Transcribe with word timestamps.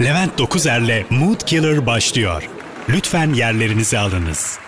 Levent 0.00 0.38
Dokuzer'le 0.38 1.04
Mood 1.10 1.40
Killer 1.46 1.86
başlıyor. 1.86 2.50
Lütfen 2.88 3.28
yerlerinizi 3.34 3.98
alınız. 3.98 4.58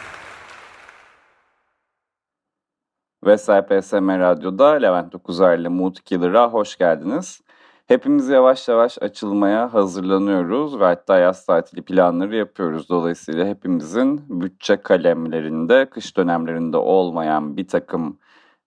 Ve 3.24 3.38
SPSM 3.38 4.08
Radyo'da 4.08 4.68
Levent 4.68 5.12
Dokuzer'le 5.12 5.68
Mood 5.68 5.96
Killer'a 6.04 6.52
hoş 6.52 6.76
geldiniz. 6.76 7.40
Hepimiz 7.86 8.28
yavaş 8.28 8.68
yavaş 8.68 8.98
açılmaya 9.00 9.74
hazırlanıyoruz 9.74 10.80
ve 10.80 10.84
hatta 10.84 11.18
yaz 11.18 11.46
tatili 11.46 11.82
planları 11.82 12.36
yapıyoruz. 12.36 12.88
Dolayısıyla 12.88 13.46
hepimizin 13.46 14.40
bütçe 14.42 14.76
kalemlerinde, 14.76 15.90
kış 15.90 16.16
dönemlerinde 16.16 16.76
olmayan 16.76 17.56
bir 17.56 17.68
takım 17.68 18.18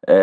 e, 0.10 0.16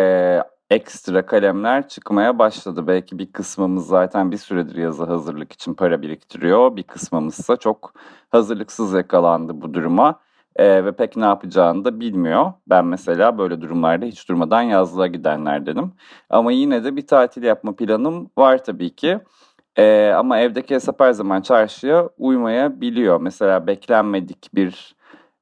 ekstra 0.69 1.25
kalemler 1.25 1.87
çıkmaya 1.87 2.39
başladı. 2.39 2.87
Belki 2.87 3.19
bir 3.19 3.31
kısmımız 3.31 3.87
zaten 3.87 4.31
bir 4.31 4.37
süredir 4.37 4.75
yazı 4.75 5.03
hazırlık 5.05 5.51
için 5.53 5.73
para 5.73 6.01
biriktiriyor. 6.01 6.75
Bir 6.75 6.83
kısmımızsa 6.83 7.57
çok 7.57 7.93
hazırlıksız 8.29 8.93
yakalandı 8.93 9.61
bu 9.61 9.73
duruma 9.73 10.19
e, 10.55 10.85
ve 10.85 10.91
pek 10.91 11.17
ne 11.17 11.25
yapacağını 11.25 11.85
da 11.85 11.99
bilmiyor. 11.99 12.53
Ben 12.67 12.85
mesela 12.85 13.37
böyle 13.37 13.61
durumlarda 13.61 14.05
hiç 14.05 14.29
durmadan 14.29 14.61
yazlığa 14.61 15.07
gidenlerdenim. 15.07 15.91
Ama 16.29 16.51
yine 16.51 16.83
de 16.83 16.95
bir 16.95 17.07
tatil 17.07 17.43
yapma 17.43 17.75
planım 17.75 18.29
var 18.37 18.63
tabii 18.63 18.95
ki. 18.95 19.19
E, 19.75 20.11
ama 20.15 20.39
evdeki 20.39 20.75
hesap 20.75 20.99
her 20.99 21.11
zaman 21.11 21.41
çarşıya 21.41 22.09
uymayabiliyor. 22.17 23.21
Mesela 23.21 23.67
beklenmedik 23.67 24.55
bir 24.55 24.95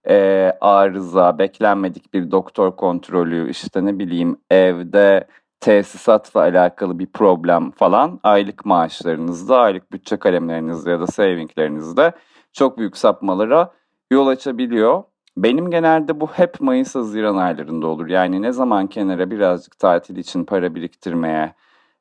e, 0.10 0.52
arıza, 0.62 1.38
beklenmedik 1.38 2.14
bir 2.14 2.32
doktor 2.32 2.76
kontrolü, 2.76 3.50
işte 3.50 3.86
ne 3.86 4.00
bileyim 4.00 4.38
evde 4.52 5.28
tesisatla 5.60 6.42
alakalı 6.42 7.00
bir 7.00 7.08
problem 7.08 7.72
falan 7.72 8.20
aylık 8.24 8.66
maaşlarınızda, 8.66 9.60
aylık 9.60 9.92
bütçe 9.92 10.18
kalemlerinizde 10.18 10.92
ya 10.92 11.00
da 11.00 11.08
savinglerinizde 11.08 12.12
çok 12.54 12.78
büyük 12.78 12.98
sapmalara 12.98 13.72
yol 14.12 14.28
açabiliyor. 14.28 15.04
Benim 15.38 15.72
genelde 15.72 16.20
bu 16.20 16.28
hep 16.28 16.62
Mayıs-Haziran 16.62 17.38
aylarında 17.38 17.88
olur. 17.88 18.08
Yani 18.08 18.42
ne 18.42 18.52
zaman 18.52 18.88
kenara 18.88 19.32
birazcık 19.32 19.80
tatil 19.80 20.18
için 20.18 20.44
para 20.44 20.76
biriktirmeye 20.76 21.54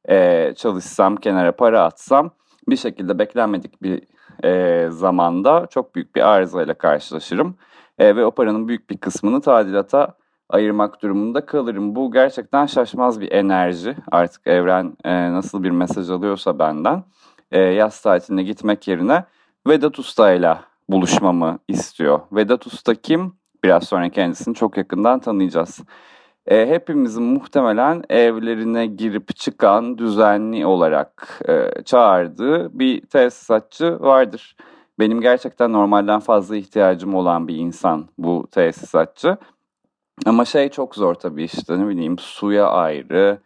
e, 0.09 0.53
çalışsam, 0.57 1.17
kenara 1.17 1.53
para 1.53 1.85
atsam 1.85 2.31
bir 2.69 2.77
şekilde 2.77 3.19
beklenmedik 3.19 3.83
bir 3.83 4.03
e, 4.45 4.91
zamanda 4.91 5.67
çok 5.70 5.95
büyük 5.95 6.17
bir 6.17 6.29
arızayla 6.29 6.75
karşılaşırım. 6.75 7.57
E, 7.98 8.16
ve 8.16 8.25
o 8.25 8.30
paranın 8.30 8.69
büyük 8.69 8.91
bir 8.91 8.97
kısmını 8.97 9.41
tadilata 9.41 10.16
ayırmak 10.48 11.02
durumunda 11.02 11.47
kalırım. 11.47 11.94
Bu 11.94 12.12
gerçekten 12.12 12.66
şaşmaz 12.66 13.20
bir 13.20 13.33
enerji. 13.33 13.97
Artık 14.12 14.47
evren 14.47 14.97
e, 15.05 15.33
nasıl 15.33 15.62
bir 15.62 15.70
mesaj 15.70 16.11
alıyorsa 16.11 16.58
benden 16.58 17.05
e, 17.50 17.61
yaz 17.61 18.00
tatiline 18.00 18.42
gitmek 18.42 18.89
yerine 18.89 19.24
Vedat 19.67 19.98
Usta 19.98 20.33
ile 20.33 20.56
buluşmamı 20.89 21.58
istiyor. 21.69 22.20
Vedat 22.33 22.67
Usta 22.67 22.94
kim? 22.94 23.33
Biraz 23.64 23.84
sonra 23.84 24.08
kendisini 24.08 24.55
çok 24.55 24.77
yakından 24.77 25.19
tanıyacağız. 25.19 25.80
E, 26.47 26.67
hepimizin 26.67 27.22
muhtemelen 27.22 28.02
evlerine 28.08 28.86
girip 28.86 29.36
çıkan 29.36 29.98
düzenli 29.98 30.67
olarak 30.67 31.41
e, 31.48 31.83
çağırdığı 31.83 32.78
bir 32.78 33.00
tesisatçı 33.06 34.00
vardır. 34.00 34.56
Benim 34.98 35.20
gerçekten 35.20 35.72
normalden 35.72 36.20
fazla 36.20 36.56
ihtiyacım 36.56 37.14
olan 37.14 37.48
bir 37.48 37.56
insan 37.56 38.08
bu 38.19 38.47
tesisatçı. 38.50 39.36
Ama 40.27 40.44
şey 40.44 40.69
çok 40.69 40.94
zor 40.94 41.14
tabii 41.14 41.44
işte 41.44 41.78
ne 41.80 41.89
bileyim 41.89 42.19
suya 42.19 42.69
ayrı, 42.69 43.39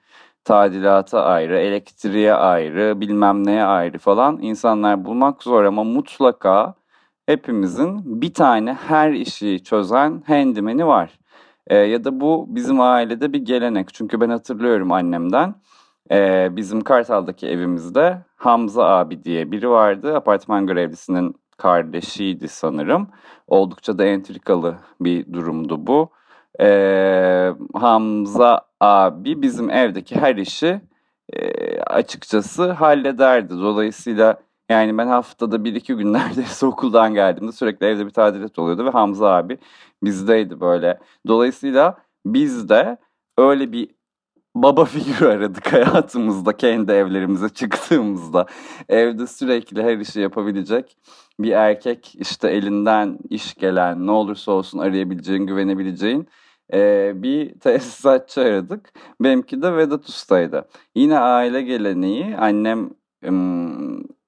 tadilata 0.45 1.25
ayrı, 1.25 1.59
elektriğe 1.59 2.35
ayrı, 2.35 3.01
bilmem 3.01 3.47
neye 3.47 3.65
ayrı 3.65 3.99
falan 3.99 4.39
insanlar 4.43 5.05
bulmak 5.05 5.43
zor 5.43 5.65
ama 5.65 5.85
mutlaka 5.85 6.75
hepimizin 7.27 8.21
bir 8.23 8.35
tane 8.35 8.75
her 8.75 9.11
işi 9.13 9.65
çözen 9.65 10.23
handimeni 10.27 10.87
var. 10.87 11.19
E, 11.67 11.77
ya 11.77 12.05
da 12.05 12.21
bu 12.21 12.47
bizim 12.49 12.81
ailede 12.81 13.33
bir 13.33 13.39
gelenek. 13.45 13.95
Çünkü 13.95 14.21
ben 14.21 14.31
hatırlıyorum 14.31 14.93
annemden. 14.93 15.55
E, 16.11 16.49
bizim 16.57 16.81
Kartal'daki 16.81 17.47
evimizde 17.47 18.19
Hamza 18.37 18.85
abi 18.85 19.25
diye 19.25 19.53
biri 19.53 19.71
vardı. 19.71 20.17
Apartman 20.17 20.67
görevlisinin 20.67 21.35
kardeşiydi 21.57 22.49
sanırım. 22.49 23.09
Oldukça 23.47 23.99
da 23.99 24.05
entrikalı 24.05 24.77
bir 25.01 25.33
durumdu 25.33 25.87
bu. 25.87 26.11
E, 26.61 27.53
Hamza 27.75 28.61
abi 28.81 29.43
bizim 29.43 29.71
evdeki 29.71 30.17
her 30.17 30.37
işi 30.37 30.81
e, 31.33 31.81
açıkçası 31.83 32.71
hallederdi. 32.71 33.55
Dolayısıyla 33.55 34.37
yani 34.69 34.99
ben 34.99 35.07
haftada 35.07 35.65
bir 35.65 35.75
iki 35.75 35.95
gün 35.95 36.13
neredeyse 36.13 36.67
okuldan 36.67 37.15
geldiğimde 37.15 37.53
sürekli 37.53 37.87
evde 37.87 38.07
bir 38.07 38.11
tadilat 38.11 38.59
oluyordu 38.59 38.85
ve 38.85 38.91
Hamza 38.91 39.29
abi 39.29 39.59
bizdeydi 40.03 40.61
böyle. 40.61 40.99
Dolayısıyla 41.27 41.99
biz 42.27 42.69
de 42.69 42.99
öyle 43.39 43.73
bir 43.73 44.00
baba 44.55 44.85
figürü 44.85 45.29
aradık 45.29 45.67
hayatımızda 45.73 46.57
kendi 46.57 46.93
evlerimize 46.93 47.49
çıktığımızda. 47.49 48.47
Evde 48.89 49.27
sürekli 49.27 49.83
her 49.83 49.99
işi 49.99 50.21
yapabilecek 50.21 50.97
bir 51.41 51.51
erkek 51.51 52.15
işte 52.15 52.49
elinden 52.49 53.19
iş 53.31 53.55
gelen 53.55 54.07
ne 54.07 54.11
olursa 54.11 54.53
olsun 54.53 54.79
arayabileceğin, 54.79 55.47
güvenebileceğin 55.47 56.29
bir 57.23 57.59
tesisatçı 57.59 58.41
aradık. 58.41 58.93
Benimki 59.21 59.63
de 59.63 59.77
Vedat 59.77 60.09
Usta'ydı. 60.09 60.69
Yine 60.95 61.19
aile 61.19 61.63
geleneği 61.63 62.37
annem 62.37 62.91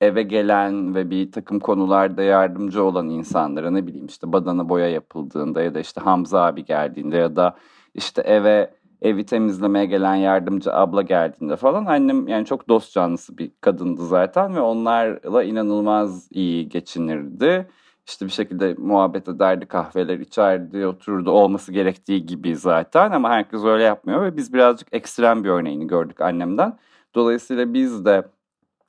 eve 0.00 0.22
gelen 0.22 0.94
ve 0.94 1.10
bir 1.10 1.32
takım 1.32 1.60
konularda 1.60 2.22
yardımcı 2.22 2.84
olan 2.84 3.08
insanlara 3.08 3.70
ne 3.70 3.86
bileyim 3.86 4.06
işte 4.06 4.32
badana 4.32 4.68
boya 4.68 4.88
yapıldığında 4.88 5.62
ya 5.62 5.74
da 5.74 5.80
işte 5.80 6.00
Hamza 6.00 6.42
abi 6.42 6.64
geldiğinde 6.64 7.16
ya 7.16 7.36
da 7.36 7.56
işte 7.94 8.22
eve 8.22 8.70
evi 9.02 9.26
temizlemeye 9.26 9.86
gelen 9.86 10.14
yardımcı 10.14 10.74
abla 10.74 11.02
geldiğinde 11.02 11.56
falan 11.56 11.84
annem 11.84 12.28
yani 12.28 12.46
çok 12.46 12.68
dost 12.68 12.92
canlısı 12.92 13.38
bir 13.38 13.50
kadındı 13.60 14.06
zaten 14.06 14.54
ve 14.54 14.60
onlarla 14.60 15.42
inanılmaz 15.42 16.28
iyi 16.30 16.68
geçinirdi. 16.68 17.68
İşte 18.06 18.26
bir 18.26 18.30
şekilde 18.30 18.74
muhabbet 18.78 19.28
ederdi, 19.28 19.66
kahveler 19.66 20.18
içerdi, 20.18 20.86
otururdu 20.86 21.30
olması 21.30 21.72
gerektiği 21.72 22.26
gibi 22.26 22.56
zaten 22.56 23.10
ama 23.10 23.30
herkes 23.30 23.64
öyle 23.64 23.82
yapmıyor 23.82 24.22
ve 24.22 24.36
biz 24.36 24.52
birazcık 24.52 24.88
ekstrem 24.92 25.44
bir 25.44 25.48
örneğini 25.48 25.86
gördük 25.86 26.20
annemden. 26.20 26.78
Dolayısıyla 27.14 27.74
biz 27.74 28.04
de 28.04 28.24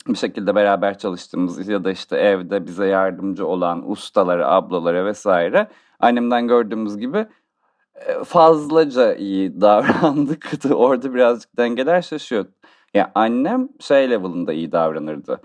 bir 0.08 0.18
şekilde 0.18 0.56
beraber 0.56 0.98
çalıştığımız 0.98 1.68
ya 1.68 1.84
da 1.84 1.92
işte 1.92 2.18
evde 2.18 2.66
bize 2.66 2.86
yardımcı 2.88 3.48
olan 3.48 3.92
ustaları, 3.92 4.48
ablaları 4.48 5.06
vesaire 5.06 5.68
annemden 6.00 6.48
gördüğümüz 6.48 6.98
gibi 6.98 7.28
fazlaca 8.26 9.16
iyi 9.16 9.62
davrandık. 9.62 10.52
Orada 10.72 11.14
birazcık 11.14 11.58
dengeler 11.58 12.02
şaşıyor. 12.02 12.46
Ya 12.94 13.12
annem 13.16 13.70
şey 13.80 14.10
level'ında 14.10 14.54
iyi 14.54 14.72
davranırdı. 14.72 15.42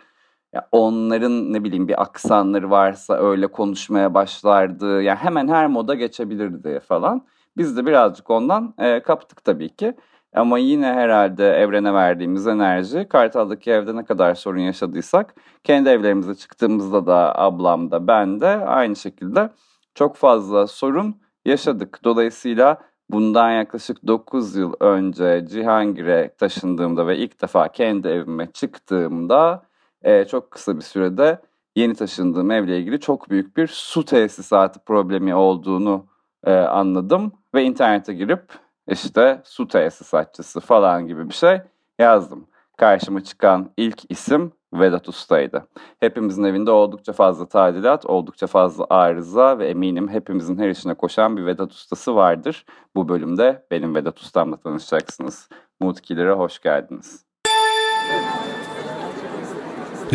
Ya 0.53 0.69
onların 0.73 1.53
ne 1.53 1.65
bileyim 1.65 1.89
bir 1.89 2.03
aksanları 2.03 2.71
varsa 2.71 3.15
öyle 3.15 3.47
konuşmaya 3.47 4.15
başlardı. 4.15 5.03
Ya 5.03 5.17
hemen 5.17 5.49
her 5.49 5.67
moda 5.67 5.95
geçebilirdi 5.95 6.81
falan. 6.81 7.27
Biz 7.57 7.77
de 7.77 7.87
birazcık 7.87 8.31
ondan 8.31 8.75
e, 8.79 9.01
kaptık 9.03 9.45
tabii 9.45 9.69
ki. 9.77 9.95
Ama 10.35 10.59
yine 10.59 10.87
herhalde 10.87 11.51
evrene 11.51 11.95
verdiğimiz 11.95 12.47
enerji 12.47 13.09
Kartal'daki 13.09 13.71
evde 13.71 13.97
ne 13.97 14.05
kadar 14.05 14.35
sorun 14.35 14.59
yaşadıysak 14.61 15.35
kendi 15.65 15.89
evlerimize 15.89 16.35
çıktığımızda 16.35 17.07
da 17.07 17.39
ablam 17.39 17.91
da 17.91 18.07
ben 18.07 18.41
de 18.41 18.49
aynı 18.49 18.97
şekilde 18.97 19.51
çok 19.95 20.17
fazla 20.17 20.67
sorun 20.67 21.17
yaşadık. 21.49 22.01
Dolayısıyla 22.05 22.79
bundan 23.11 23.51
yaklaşık 23.51 24.07
9 24.07 24.57
yıl 24.57 24.73
önce 24.81 25.47
Cihangir'e 25.51 26.35
taşındığımda 26.39 27.07
ve 27.07 27.17
ilk 27.17 27.43
defa 27.43 27.69
kendi 27.69 28.09
evime 28.09 28.53
çıktığımda 28.53 29.63
e, 30.03 30.25
çok 30.25 30.51
kısa 30.51 30.77
bir 30.77 30.83
sürede 30.83 31.39
yeni 31.77 31.95
taşındığım 31.95 32.51
evle 32.51 32.79
ilgili 32.79 33.01
çok 33.01 33.31
büyük 33.31 33.57
bir 33.57 33.67
su 33.67 34.05
tesisatı 34.05 34.81
problemi 34.81 35.35
olduğunu 35.35 36.07
e, 36.45 36.53
anladım 36.53 37.33
ve 37.55 37.65
internete 37.65 38.15
girip 38.15 38.43
işte 38.89 39.41
su 39.45 39.69
tesisatçısı 39.69 40.61
falan 40.61 41.07
gibi 41.07 41.29
bir 41.29 41.35
şey 41.35 41.61
yazdım. 41.99 42.47
Karşıma 42.77 43.25
çıkan 43.25 43.71
ilk 43.77 44.11
isim 44.11 44.53
Vedat 44.73 45.09
Usta'ydı. 45.09 45.69
Hepimizin 46.01 46.45
evinde 46.45 46.71
oldukça 46.71 47.13
fazla 47.13 47.49
tadilat, 47.49 48.07
oldukça 48.07 48.47
fazla 48.47 48.87
arıza 48.91 49.59
ve 49.59 49.69
eminim 49.69 50.09
hepimizin 50.09 50.59
her 50.59 50.71
işine 50.71 50.95
koşan 50.95 51.37
bir 51.37 51.47
Vedat 51.47 51.73
Ustası 51.73 52.17
vardır. 52.17 52.65
Bu 52.97 53.09
bölümde 53.09 53.67
benim 53.71 53.95
Vedat 53.95 54.19
Ustam'la 54.19 54.57
tanışacaksınız. 54.57 55.49
Mood 55.81 55.97
hoş 56.37 56.59
geldiniz. 56.59 57.25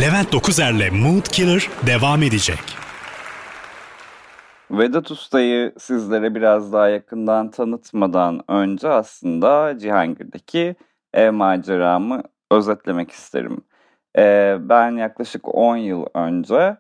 Levent 0.02 0.34
Dokuzer'le 0.34 0.92
Mood 0.92 1.24
Killer 1.32 1.70
devam 1.88 2.24
edecek. 2.24 2.60
Vedat 4.72 5.12
Usta'yı 5.12 5.74
sizlere 5.80 6.36
biraz 6.36 6.74
daha 6.74 6.90
yakından 6.90 7.52
tanıtmadan 7.52 8.42
önce 8.48 8.90
aslında 8.90 9.80
Cihangir'deki 9.80 10.76
ev 11.14 11.32
maceramı 11.32 12.24
özetlemek 12.52 13.12
isterim. 13.12 13.62
Ee, 14.18 14.58
ben 14.60 14.92
yaklaşık 14.92 15.56
10 15.56 15.78
yıl 15.78 16.06
önce 16.14 16.78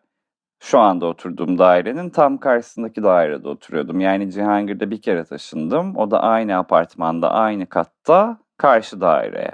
şu 0.59 0.79
anda 0.79 1.05
oturduğum 1.05 1.57
dairenin 1.57 2.09
tam 2.09 2.37
karşısındaki 2.37 3.03
dairede 3.03 3.47
oturuyordum. 3.49 3.99
Yani 3.99 4.31
Cihangir'de 4.31 4.91
bir 4.91 5.01
kere 5.01 5.23
taşındım. 5.23 5.97
O 5.97 6.11
da 6.11 6.21
aynı 6.23 6.57
apartmanda, 6.57 7.31
aynı 7.31 7.65
katta, 7.65 8.37
karşı 8.57 9.01
daireye. 9.01 9.51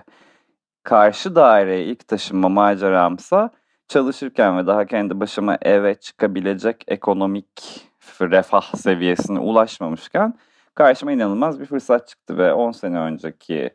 Karşı 0.83 1.35
daireye 1.35 1.83
ilk 1.85 2.07
taşınma 2.07 2.49
maceramsa 2.49 3.49
çalışırken 3.87 4.57
ve 4.57 4.67
daha 4.67 4.85
kendi 4.85 5.19
başıma 5.19 5.57
eve 5.61 5.95
çıkabilecek 5.95 6.83
ekonomik 6.87 7.87
refah 8.21 8.75
seviyesine 8.75 9.39
ulaşmamışken 9.39 10.33
karşıma 10.75 11.11
inanılmaz 11.11 11.59
bir 11.59 11.65
fırsat 11.65 12.07
çıktı 12.07 12.37
ve 12.37 12.53
10 12.53 12.71
sene 12.71 12.99
önceki 12.99 13.69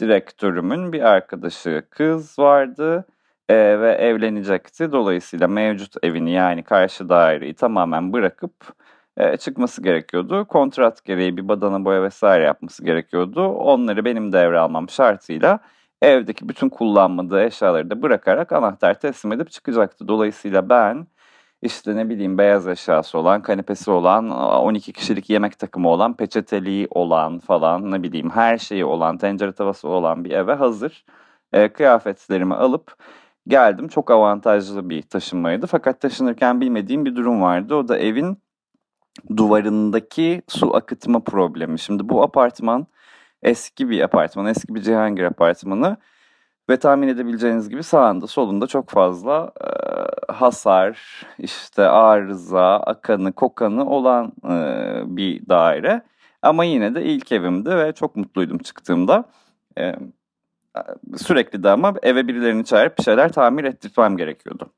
direktörümün 0.00 0.92
bir 0.92 1.02
arkadaşı 1.02 1.82
kız 1.90 2.38
vardı 2.38 3.06
e, 3.48 3.80
ve 3.80 3.92
evlenecekti. 3.92 4.92
Dolayısıyla 4.92 5.48
mevcut 5.48 5.94
evini 6.02 6.30
yani 6.30 6.62
karşı 6.62 7.08
daireyi 7.08 7.54
tamamen 7.54 8.12
bırakıp 8.12 8.52
e, 9.16 9.36
çıkması 9.36 9.82
gerekiyordu. 9.82 10.44
Kontrat 10.44 11.04
gereği 11.04 11.36
bir 11.36 11.48
badana 11.48 11.84
boya 11.84 12.02
vesaire 12.02 12.44
yapması 12.44 12.84
gerekiyordu. 12.84 13.48
Onları 13.48 14.04
benim 14.04 14.32
devralmam 14.32 14.90
şartıyla 14.90 15.60
evdeki 16.02 16.48
bütün 16.48 16.68
kullanmadığı 16.68 17.42
eşyaları 17.42 17.90
da 17.90 18.02
bırakarak 18.02 18.52
anahtar 18.52 19.00
teslim 19.00 19.32
edip 19.32 19.50
çıkacaktı. 19.50 20.08
Dolayısıyla 20.08 20.68
ben 20.68 21.06
işte 21.62 21.96
ne 21.96 22.08
bileyim 22.08 22.38
beyaz 22.38 22.68
eşyası 22.68 23.18
olan, 23.18 23.42
kanepesi 23.42 23.90
olan, 23.90 24.30
12 24.30 24.92
kişilik 24.92 25.30
yemek 25.30 25.58
takımı 25.58 25.88
olan, 25.88 26.14
peçeteliği 26.16 26.86
olan 26.90 27.38
falan 27.38 27.90
ne 27.90 28.02
bileyim 28.02 28.30
her 28.30 28.58
şeyi 28.58 28.84
olan, 28.84 29.18
tencere 29.18 29.52
tavası 29.52 29.88
olan 29.88 30.24
bir 30.24 30.30
eve 30.30 30.54
hazır 30.54 31.04
e, 31.52 31.68
kıyafetlerimi 31.68 32.54
alıp 32.54 32.96
geldim. 33.48 33.88
Çok 33.88 34.10
avantajlı 34.10 34.90
bir 34.90 35.02
taşınmaydı. 35.02 35.66
Fakat 35.66 36.00
taşınırken 36.00 36.60
bilmediğim 36.60 37.04
bir 37.04 37.16
durum 37.16 37.42
vardı. 37.42 37.74
O 37.74 37.88
da 37.88 37.98
evin 37.98 38.38
duvarındaki 39.36 40.42
su 40.48 40.76
akıtma 40.76 41.20
problemi. 41.20 41.78
Şimdi 41.78 42.08
bu 42.08 42.22
apartman 42.22 42.86
eski 43.42 43.90
bir 43.90 44.00
apartman, 44.00 44.46
eski 44.46 44.74
bir 44.74 44.82
Cihangir 44.82 45.24
apartmanı 45.24 45.96
ve 46.70 46.76
tahmin 46.76 47.08
edebileceğiniz 47.08 47.68
gibi 47.68 47.82
sağında 47.82 48.26
solunda 48.26 48.66
çok 48.66 48.90
fazla 48.90 49.52
e, 49.60 50.32
hasar, 50.32 51.22
işte 51.38 51.82
arıza, 51.82 52.76
akanı, 52.76 53.32
kokanı 53.32 53.90
olan 53.90 54.32
e, 54.44 54.56
bir 55.16 55.48
daire. 55.48 56.02
Ama 56.42 56.64
yine 56.64 56.94
de 56.94 57.04
ilk 57.04 57.32
evimdi 57.32 57.70
ve 57.76 57.92
çok 57.92 58.16
mutluydum 58.16 58.58
çıktığımda. 58.58 59.24
E, 59.78 59.94
sürekli 61.16 61.62
de 61.62 61.70
ama 61.70 61.94
eve 62.02 62.28
birilerini 62.28 62.64
çağırıp 62.64 62.98
bir 62.98 63.02
şeyler 63.02 63.32
tamir 63.32 63.64
ettirmem 63.64 64.16
gerekiyordu. 64.16 64.70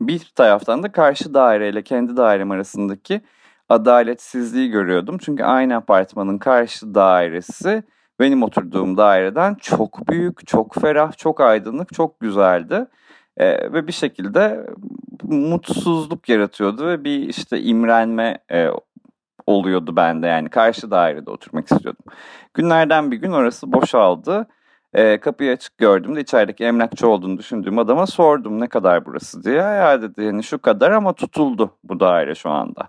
Bir 0.00 0.32
taraftan 0.34 0.82
da 0.82 0.92
karşı 0.92 1.34
daireyle 1.34 1.82
kendi 1.82 2.16
dairem 2.16 2.50
arasındaki 2.50 3.20
adaletsizliği 3.68 4.70
görüyordum. 4.70 5.18
Çünkü 5.18 5.44
aynı 5.44 5.76
apartmanın 5.76 6.38
karşı 6.38 6.94
dairesi 6.94 7.82
benim 8.20 8.42
oturduğum 8.42 8.96
daireden 8.96 9.54
çok 9.54 10.08
büyük, 10.08 10.46
çok 10.46 10.74
ferah, 10.74 11.16
çok 11.16 11.40
aydınlık, 11.40 11.94
çok 11.94 12.20
güzeldi. 12.20 12.86
Ee, 13.36 13.72
ve 13.72 13.86
bir 13.86 13.92
şekilde 13.92 14.66
mutsuzluk 15.22 16.28
yaratıyordu 16.28 16.86
ve 16.86 17.04
bir 17.04 17.28
işte 17.28 17.60
imrenme 17.60 18.38
e, 18.52 18.68
oluyordu 19.46 19.96
bende 19.96 20.26
yani 20.26 20.48
karşı 20.48 20.90
dairede 20.90 21.30
oturmak 21.30 21.72
istiyordum. 21.72 22.04
Günlerden 22.54 23.10
bir 23.10 23.16
gün 23.16 23.32
orası 23.32 23.72
boşaldı. 23.72 24.46
E, 24.94 25.20
kapıyı 25.20 25.52
açık 25.52 25.78
gördüğümde 25.78 26.20
içerideki 26.20 26.64
emlakçı 26.64 27.08
olduğunu 27.08 27.38
düşündüğüm 27.38 27.78
adama 27.78 28.06
sordum 28.06 28.60
ne 28.60 28.68
kadar 28.68 29.06
burası 29.06 29.44
diye. 29.44 29.56
Ya 29.56 30.02
dedi 30.02 30.22
yani 30.22 30.42
şu 30.44 30.58
kadar 30.58 30.90
ama 30.90 31.12
tutuldu 31.12 31.70
bu 31.84 32.00
daire 32.00 32.34
şu 32.34 32.50
anda. 32.50 32.88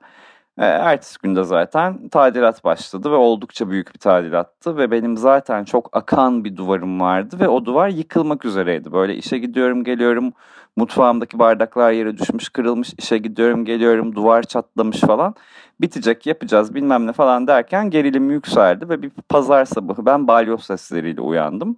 E, 0.57 0.65
ertesi 0.65 1.19
günde 1.23 1.43
zaten 1.43 2.09
tadilat 2.09 2.63
başladı 2.63 3.11
ve 3.11 3.15
oldukça 3.15 3.69
büyük 3.69 3.93
bir 3.93 3.99
tadilattı 3.99 4.77
ve 4.77 4.91
benim 4.91 5.17
zaten 5.17 5.63
çok 5.63 5.89
akan 5.97 6.43
bir 6.45 6.57
duvarım 6.57 7.01
vardı 7.01 7.39
ve 7.39 7.47
o 7.47 7.65
duvar 7.65 7.89
yıkılmak 7.89 8.45
üzereydi. 8.45 8.91
Böyle 8.91 9.15
işe 9.15 9.37
gidiyorum 9.37 9.83
geliyorum 9.83 10.33
mutfağımdaki 10.75 11.39
bardaklar 11.39 11.91
yere 11.91 12.17
düşmüş 12.17 12.49
kırılmış 12.49 12.93
işe 12.97 13.17
gidiyorum 13.17 13.65
geliyorum 13.65 14.15
duvar 14.15 14.43
çatlamış 14.43 14.99
falan 14.99 15.35
bitecek 15.81 16.25
yapacağız 16.25 16.75
bilmem 16.75 17.07
ne 17.07 17.13
falan 17.13 17.47
derken 17.47 17.89
gerilim 17.89 18.31
yükseldi 18.31 18.89
ve 18.89 19.01
bir 19.01 19.09
pazar 19.29 19.65
sabahı 19.65 20.05
ben 20.05 20.27
balyoz 20.27 20.63
sesleriyle 20.63 21.21
uyandım. 21.21 21.77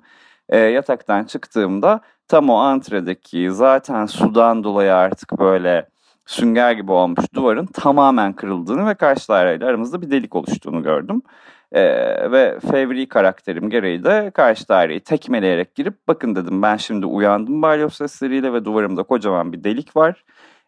E, 0.50 0.58
yataktan 0.58 1.24
çıktığımda 1.24 2.02
tam 2.28 2.50
o 2.50 2.56
antredeki 2.56 3.52
zaten 3.52 4.06
sudan 4.06 4.64
dolayı 4.64 4.96
artık 4.96 5.40
böyle 5.40 5.90
sünger 6.26 6.72
gibi 6.72 6.92
olmuş 6.92 7.26
duvarın 7.36 7.66
tamamen 7.66 8.34
kırıldığını 8.34 8.88
ve 8.88 8.96
karşı 8.96 9.28
daireyle 9.28 9.66
aramızda 9.66 10.02
bir 10.02 10.12
delik 10.12 10.36
oluştuğunu 10.36 10.84
gördüm. 10.84 11.22
Ee, 11.72 12.32
ve 12.32 12.60
fevri 12.60 13.08
karakterim 13.08 13.70
gereği 13.70 14.04
de 14.04 14.32
karşı 14.34 14.68
daireyi 14.70 15.00
tekmeleyerek 15.00 15.76
girip 15.76 16.08
bakın 16.08 16.36
dedim 16.36 16.62
ben 16.62 16.78
şimdi 16.78 17.06
uyandım 17.06 17.62
balyoz 17.62 17.94
sesleriyle 17.94 18.54
ve 18.54 18.66
duvarımda 18.66 19.04
kocaman 19.04 19.54
bir 19.54 19.64
delik 19.64 19.96
var. 19.96 20.24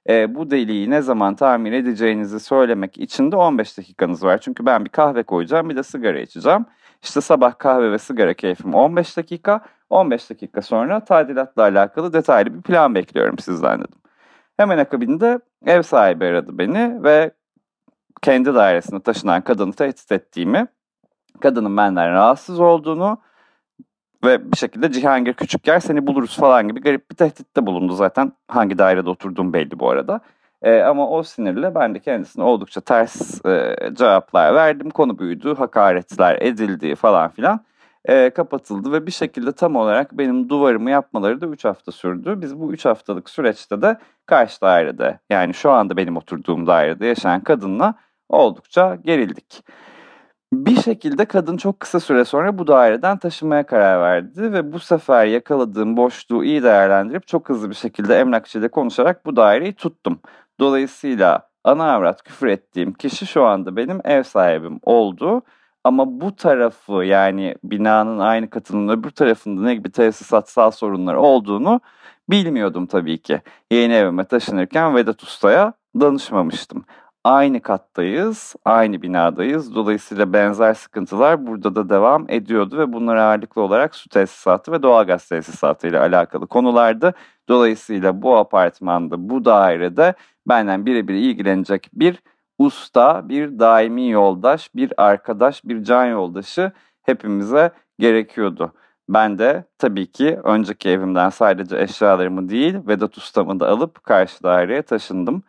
Ee, 0.10 0.36
bu 0.36 0.52
deliği 0.52 0.90
ne 0.90 1.02
zaman 1.02 1.36
tamir 1.36 1.72
edeceğinizi 1.72 2.40
söylemek 2.40 2.98
için 2.98 3.32
de 3.32 3.36
15 3.36 3.78
dakikanız 3.78 4.24
var. 4.24 4.38
Çünkü 4.38 4.66
ben 4.66 4.86
bir 4.86 4.90
kahve 4.90 5.24
koyacağım 5.24 5.70
bir 5.70 5.76
de 5.76 5.84
sigara 5.84 6.20
içeceğim. 6.20 6.66
İşte 7.04 7.22
sabah 7.22 7.60
kahve 7.60 7.92
ve 7.92 7.98
sigara 7.98 8.34
keyfim 8.34 8.74
15 8.74 9.18
dakika. 9.18 9.62
15 9.90 10.30
dakika 10.30 10.62
sonra 10.62 11.06
tadilatla 11.06 11.64
alakalı 11.64 12.14
detaylı 12.14 12.54
bir 12.54 12.62
plan 12.62 12.96
bekliyorum 12.96 13.40
sizden 13.40 13.80
dedim. 13.80 14.00
Hemen 14.58 14.78
akabinde 14.78 15.40
ev 15.66 15.82
sahibi 15.82 16.26
aradı 16.26 16.58
beni 16.58 17.04
ve 17.04 17.32
kendi 18.22 18.56
dairesine 18.56 19.00
taşınan 19.00 19.42
kadını 19.42 19.74
tehdit 19.74 20.12
ettiğimi, 20.12 20.68
kadının 21.42 21.78
benden 21.78 22.12
rahatsız 22.12 22.60
olduğunu 22.60 23.22
ve 24.24 24.52
bir 24.52 24.58
şekilde 24.58 24.92
Cihangir 24.92 25.34
küçük 25.34 25.68
yer 25.68 25.80
seni 25.80 26.08
buluruz 26.08 26.38
falan 26.38 26.68
gibi 26.68 26.82
garip 26.82 27.12
bir 27.12 27.16
tehditte 27.16 27.66
bulundu 27.66 27.94
zaten. 27.94 28.32
Hangi 28.48 28.78
dairede 28.78 29.10
oturduğum 29.10 29.54
belli 29.54 29.80
bu 29.80 29.90
arada. 29.90 30.20
E, 30.62 30.82
ama 30.82 31.10
o 31.10 31.24
sinirle 31.24 31.76
ben 31.76 31.96
de 31.96 32.00
kendisine 32.00 32.44
oldukça 32.44 32.82
ters 32.82 33.46
e, 33.46 33.76
cevaplar 33.94 34.56
verdim. 34.56 34.90
Konu 34.90 35.20
büyüdü, 35.20 35.56
hakaretler 35.56 36.38
edildi 36.42 36.96
falan 36.96 37.30
filan 37.30 37.60
e, 38.06 38.30
kapatıldı 38.30 38.92
ve 38.92 39.06
bir 39.06 39.12
şekilde 39.12 39.52
tam 39.52 39.76
olarak 39.76 40.18
benim 40.18 40.50
duvarımı 40.50 40.90
yapmaları 40.90 41.42
da 41.42 41.46
3 41.48 41.66
hafta 41.66 41.92
sürdü. 41.92 42.42
Biz 42.42 42.60
bu 42.60 42.74
3 42.74 42.86
haftalık 42.86 43.30
süreçte 43.30 43.82
de 43.82 43.98
karşı 44.26 44.62
dairede 44.62 45.20
yani 45.30 45.54
şu 45.54 45.72
anda 45.72 45.98
benim 45.98 46.18
oturduğum 46.18 46.68
dairede 46.68 47.06
yaşayan 47.06 47.42
kadınla 47.42 47.94
oldukça 48.30 48.96
gerildik. 48.96 49.64
Bir 50.54 50.82
şekilde 50.82 51.26
kadın 51.26 51.58
çok 51.58 51.80
kısa 51.80 52.00
süre 52.00 52.26
sonra 52.26 52.58
bu 52.58 52.68
daireden 52.68 53.18
taşınmaya 53.18 53.66
karar 53.66 54.02
verdi 54.02 54.54
ve 54.54 54.74
bu 54.74 54.80
sefer 54.80 55.26
yakaladığım 55.26 55.98
boşluğu 55.98 56.44
iyi 56.44 56.64
değerlendirip 56.64 57.28
çok 57.28 57.50
hızlı 57.50 57.70
bir 57.70 57.76
şekilde 57.76 58.16
emlakçıyla 58.20 58.68
konuşarak 58.68 59.26
bu 59.26 59.36
daireyi 59.36 59.74
tuttum. 59.74 60.20
Dolayısıyla 60.60 61.50
ana 61.64 61.94
avrat 61.94 62.24
küfür 62.24 62.48
ettiğim 62.48 62.94
kişi 62.94 63.26
şu 63.26 63.46
anda 63.46 63.76
benim 63.76 64.00
ev 64.04 64.24
sahibim 64.24 64.80
oldu 64.84 65.42
ama 65.84 66.22
bu 66.22 66.36
tarafı 66.36 66.94
yani 66.94 67.56
binanın 67.64 68.20
aynı 68.20 68.50
katının 68.50 68.88
öbür 68.88 69.10
tarafında 69.10 69.62
ne 69.62 69.76
gibi 69.76 69.92
tesisatsal 69.92 70.72
sorunlar 70.72 71.16
olduğunu 71.16 71.82
bilmiyordum 72.30 72.86
tabii 72.86 73.22
ki. 73.22 73.42
Yeni 73.72 73.94
evime 73.94 74.24
taşınırken 74.26 74.96
Vedat 74.96 75.24
Usta'ya 75.24 75.74
danışmamıştım. 76.00 76.86
Aynı 77.24 77.62
kattayız, 77.62 78.56
aynı 78.66 79.02
binadayız. 79.02 79.76
Dolayısıyla 79.76 80.34
benzer 80.34 80.74
sıkıntılar 80.74 81.48
burada 81.48 81.76
da 81.76 81.90
devam 81.90 82.30
ediyordu 82.30 82.78
ve 82.78 82.94
bunlar 82.94 83.16
ağırlıklı 83.16 83.62
olarak 83.62 83.96
su 83.96 84.10
tesisatı 84.10 84.72
ve 84.72 84.84
doğalgaz 84.84 85.30
tesisatı 85.30 85.88
ile 85.88 86.00
alakalı 86.00 86.48
konulardı. 86.48 87.14
Dolayısıyla 87.50 88.22
bu 88.22 88.38
apartmanda, 88.38 89.30
bu 89.30 89.46
dairede 89.46 90.14
benden 90.48 90.86
birebir 90.86 91.14
ilgilenecek 91.14 91.90
bir 91.94 92.20
usta, 92.58 93.30
bir 93.30 93.60
daimi 93.60 94.10
yoldaş, 94.10 94.76
bir 94.76 94.94
arkadaş, 94.98 95.66
bir 95.66 95.84
can 95.84 96.06
yoldaşı 96.06 96.72
hepimize 97.04 97.72
gerekiyordu. 98.00 98.74
Ben 99.10 99.40
de 99.40 99.66
tabii 99.78 100.12
ki 100.12 100.40
önceki 100.44 100.90
evimden 100.90 101.30
sadece 101.30 101.80
eşyalarımı 101.80 102.50
değil 102.50 102.76
Vedat 102.88 103.18
ustamı 103.18 103.60
da 103.60 103.70
alıp 103.70 104.04
karşı 104.04 104.44
daireye 104.44 104.82
taşındım. 104.82 105.44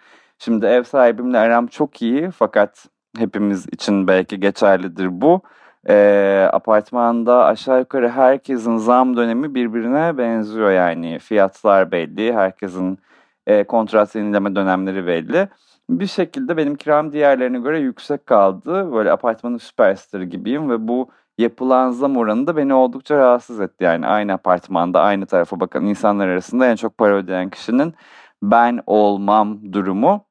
Şimdi 0.44 0.66
ev 0.66 0.82
sahibimle 0.82 1.38
aram 1.38 1.66
çok 1.66 2.02
iyi 2.02 2.30
fakat 2.30 2.86
hepimiz 3.18 3.66
için 3.72 4.08
belki 4.08 4.40
geçerlidir 4.40 5.20
bu. 5.20 5.42
E, 5.88 6.48
apartmanda 6.52 7.44
aşağı 7.44 7.78
yukarı 7.78 8.08
herkesin 8.08 8.76
zam 8.76 9.16
dönemi 9.16 9.54
birbirine 9.54 10.18
benziyor 10.18 10.70
yani 10.70 11.18
fiyatlar 11.18 11.92
belli, 11.92 12.32
herkesin 12.32 12.98
e, 13.46 13.64
kontrat 13.64 14.14
yenileme 14.14 14.56
dönemleri 14.56 15.06
belli 15.06 15.48
bir 15.90 16.06
şekilde 16.06 16.56
benim 16.56 16.76
kiram 16.76 17.12
diğerlerine 17.12 17.58
göre 17.58 17.78
yüksek 17.78 18.26
kaldı. 18.26 18.92
Böyle 18.92 19.12
apartmanın 19.12 19.58
süperstarı 19.58 20.24
gibiyim 20.24 20.70
ve 20.70 20.88
bu 20.88 21.10
yapılan 21.38 21.90
zam 21.90 22.16
oranı 22.16 22.46
da 22.46 22.56
beni 22.56 22.74
oldukça 22.74 23.16
rahatsız 23.18 23.60
etti. 23.60 23.84
Yani 23.84 24.06
aynı 24.06 24.32
apartmanda 24.32 25.00
aynı 25.00 25.26
tarafa 25.26 25.60
bakan 25.60 25.86
insanlar 25.86 26.28
arasında 26.28 26.66
en 26.66 26.76
çok 26.76 26.98
para 26.98 27.14
ödeyen 27.14 27.50
kişinin 27.50 27.94
ben 28.42 28.80
olmam 28.86 29.72
durumu 29.72 30.24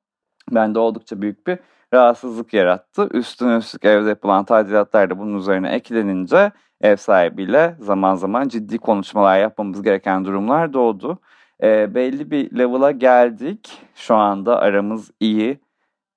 bende 0.51 0.79
oldukça 0.79 1.21
büyük 1.21 1.47
bir 1.47 1.59
rahatsızlık 1.93 2.53
yarattı. 2.53 3.09
Üstüne 3.13 3.57
üstlük 3.57 3.85
evde 3.85 4.09
yapılan 4.09 4.45
tadilatlar 4.45 5.09
da 5.09 5.19
bunun 5.19 5.37
üzerine 5.37 5.69
eklenince 5.69 6.51
ev 6.81 6.95
sahibiyle 6.95 7.75
zaman 7.79 8.15
zaman 8.15 8.47
ciddi 8.47 8.77
konuşmalar 8.77 9.39
yapmamız 9.39 9.81
gereken 9.81 10.25
durumlar 10.25 10.73
doğdu. 10.73 11.19
E, 11.63 11.95
belli 11.95 12.31
bir 12.31 12.57
level'a 12.57 12.91
geldik. 12.91 13.81
Şu 13.95 14.15
anda 14.15 14.59
aramız 14.59 15.11
iyi. 15.19 15.59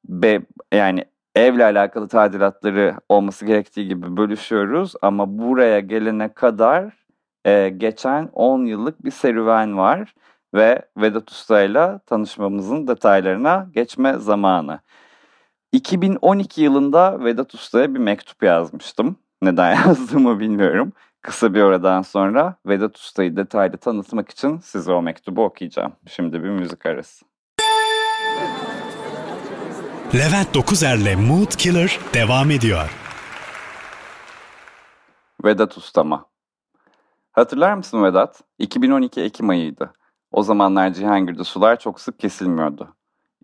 Be, 0.08 0.42
yani 0.72 1.04
evle 1.34 1.64
alakalı 1.64 2.08
tadilatları 2.08 2.94
olması 3.08 3.46
gerektiği 3.46 3.88
gibi 3.88 4.16
bölüşüyoruz. 4.16 4.94
Ama 5.02 5.38
buraya 5.38 5.80
gelene 5.80 6.32
kadar 6.32 6.92
e, 7.44 7.68
geçen 7.68 8.28
10 8.32 8.64
yıllık 8.64 9.04
bir 9.04 9.10
serüven 9.10 9.78
var. 9.78 10.14
Ve 10.56 10.82
Vedat 10.96 11.30
Usta 11.30 11.62
ile 11.62 12.00
tanışmamızın 12.06 12.86
detaylarına 12.86 13.66
geçme 13.74 14.14
zamanı. 14.18 14.80
2012 15.72 16.62
yılında 16.62 17.24
Vedat 17.24 17.54
Usta'ya 17.54 17.94
bir 17.94 17.98
mektup 17.98 18.42
yazmıştım. 18.42 19.16
Neden 19.42 19.74
yazdığımı 19.86 20.40
bilmiyorum. 20.40 20.92
Kısa 21.22 21.54
bir 21.54 21.60
aradan 21.60 22.02
sonra 22.02 22.56
Vedat 22.66 22.96
Usta'yı 22.96 23.36
detaylı 23.36 23.76
tanıtmak 23.76 24.30
için 24.30 24.58
size 24.58 24.92
o 24.92 25.02
mektubu 25.02 25.44
okuyacağım. 25.44 25.92
Şimdi 26.06 26.42
bir 26.42 26.48
müzik 26.48 26.86
arası. 26.86 27.24
Levent 30.14 30.54
Dokuzer'le 30.54 31.16
Mood 31.28 31.50
Killer 31.50 32.00
devam 32.14 32.50
ediyor. 32.50 32.90
Vedat 35.44 35.78
Ustama 35.78 36.26
Hatırlar 37.32 37.74
mısın 37.74 38.04
Vedat? 38.04 38.40
2012 38.58 39.20
Ekim 39.20 39.50
ayıydı. 39.50 39.92
O 40.36 40.42
zamanlar 40.42 40.92
Cihangir'de 40.92 41.44
sular 41.44 41.78
çok 41.78 42.00
sık 42.00 42.18
kesilmiyordu. 42.18 42.88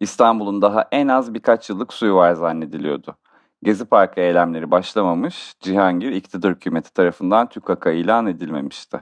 İstanbul'un 0.01 0.63
daha 0.63 0.89
en 0.93 1.09
az 1.09 1.35
birkaç 1.35 1.71
yıllık 1.71 1.93
suyu 1.93 2.15
var 2.15 2.35
zannediliyordu. 2.35 3.17
Gezi 3.63 3.85
Parkı 3.85 4.21
eylemleri 4.21 4.71
başlamamış, 4.71 5.55
Cihangir 5.61 6.13
iktidar 6.13 6.55
hükümeti 6.55 6.93
tarafından 6.93 7.49
TÜKAK'a 7.49 7.91
ilan 7.91 8.27
edilmemişti. 8.27 9.01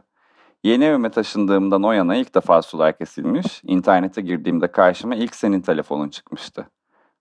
Yeni 0.64 0.84
evime 0.84 1.10
taşındığımdan 1.10 1.82
o 1.82 1.92
yana 1.92 2.16
ilk 2.16 2.34
defa 2.34 2.62
sular 2.62 2.98
kesilmiş, 2.98 3.60
internete 3.64 4.20
girdiğimde 4.20 4.72
karşıma 4.72 5.14
ilk 5.14 5.34
senin 5.34 5.60
telefonun 5.60 6.08
çıkmıştı. 6.08 6.66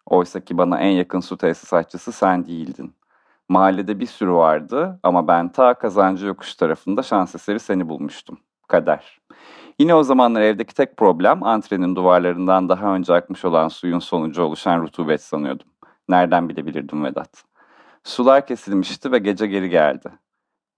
Oysa 0.05 0.39
ki 0.39 0.57
bana 0.57 0.79
en 0.79 0.91
yakın 0.91 1.19
su 1.19 1.37
tesisatçısı 1.37 2.11
sen 2.11 2.45
değildin. 2.45 2.93
Mahallede 3.47 3.99
bir 3.99 4.07
sürü 4.07 4.31
vardı 4.31 4.99
ama 5.03 5.27
ben 5.27 5.51
ta 5.51 5.73
kazancı 5.73 6.25
yokuş 6.25 6.55
tarafında 6.55 7.03
şans 7.03 7.35
eseri 7.35 7.59
seni 7.59 7.89
bulmuştum. 7.89 8.39
Kader. 8.67 9.19
Yine 9.79 9.95
o 9.95 10.03
zamanlar 10.03 10.41
evdeki 10.41 10.73
tek 10.75 10.97
problem 10.97 11.43
antrenin 11.43 11.95
duvarlarından 11.95 12.69
daha 12.69 12.95
önce 12.95 13.13
akmış 13.13 13.45
olan 13.45 13.67
suyun 13.67 13.99
sonucu 13.99 14.43
oluşan 14.43 14.81
rutubet 14.81 15.23
sanıyordum. 15.23 15.67
Nereden 16.09 16.49
bilebilirdim 16.49 17.03
Vedat? 17.03 17.43
Sular 18.03 18.47
kesilmişti 18.47 19.11
ve 19.11 19.17
gece 19.17 19.47
geri 19.47 19.69
geldi. 19.69 20.09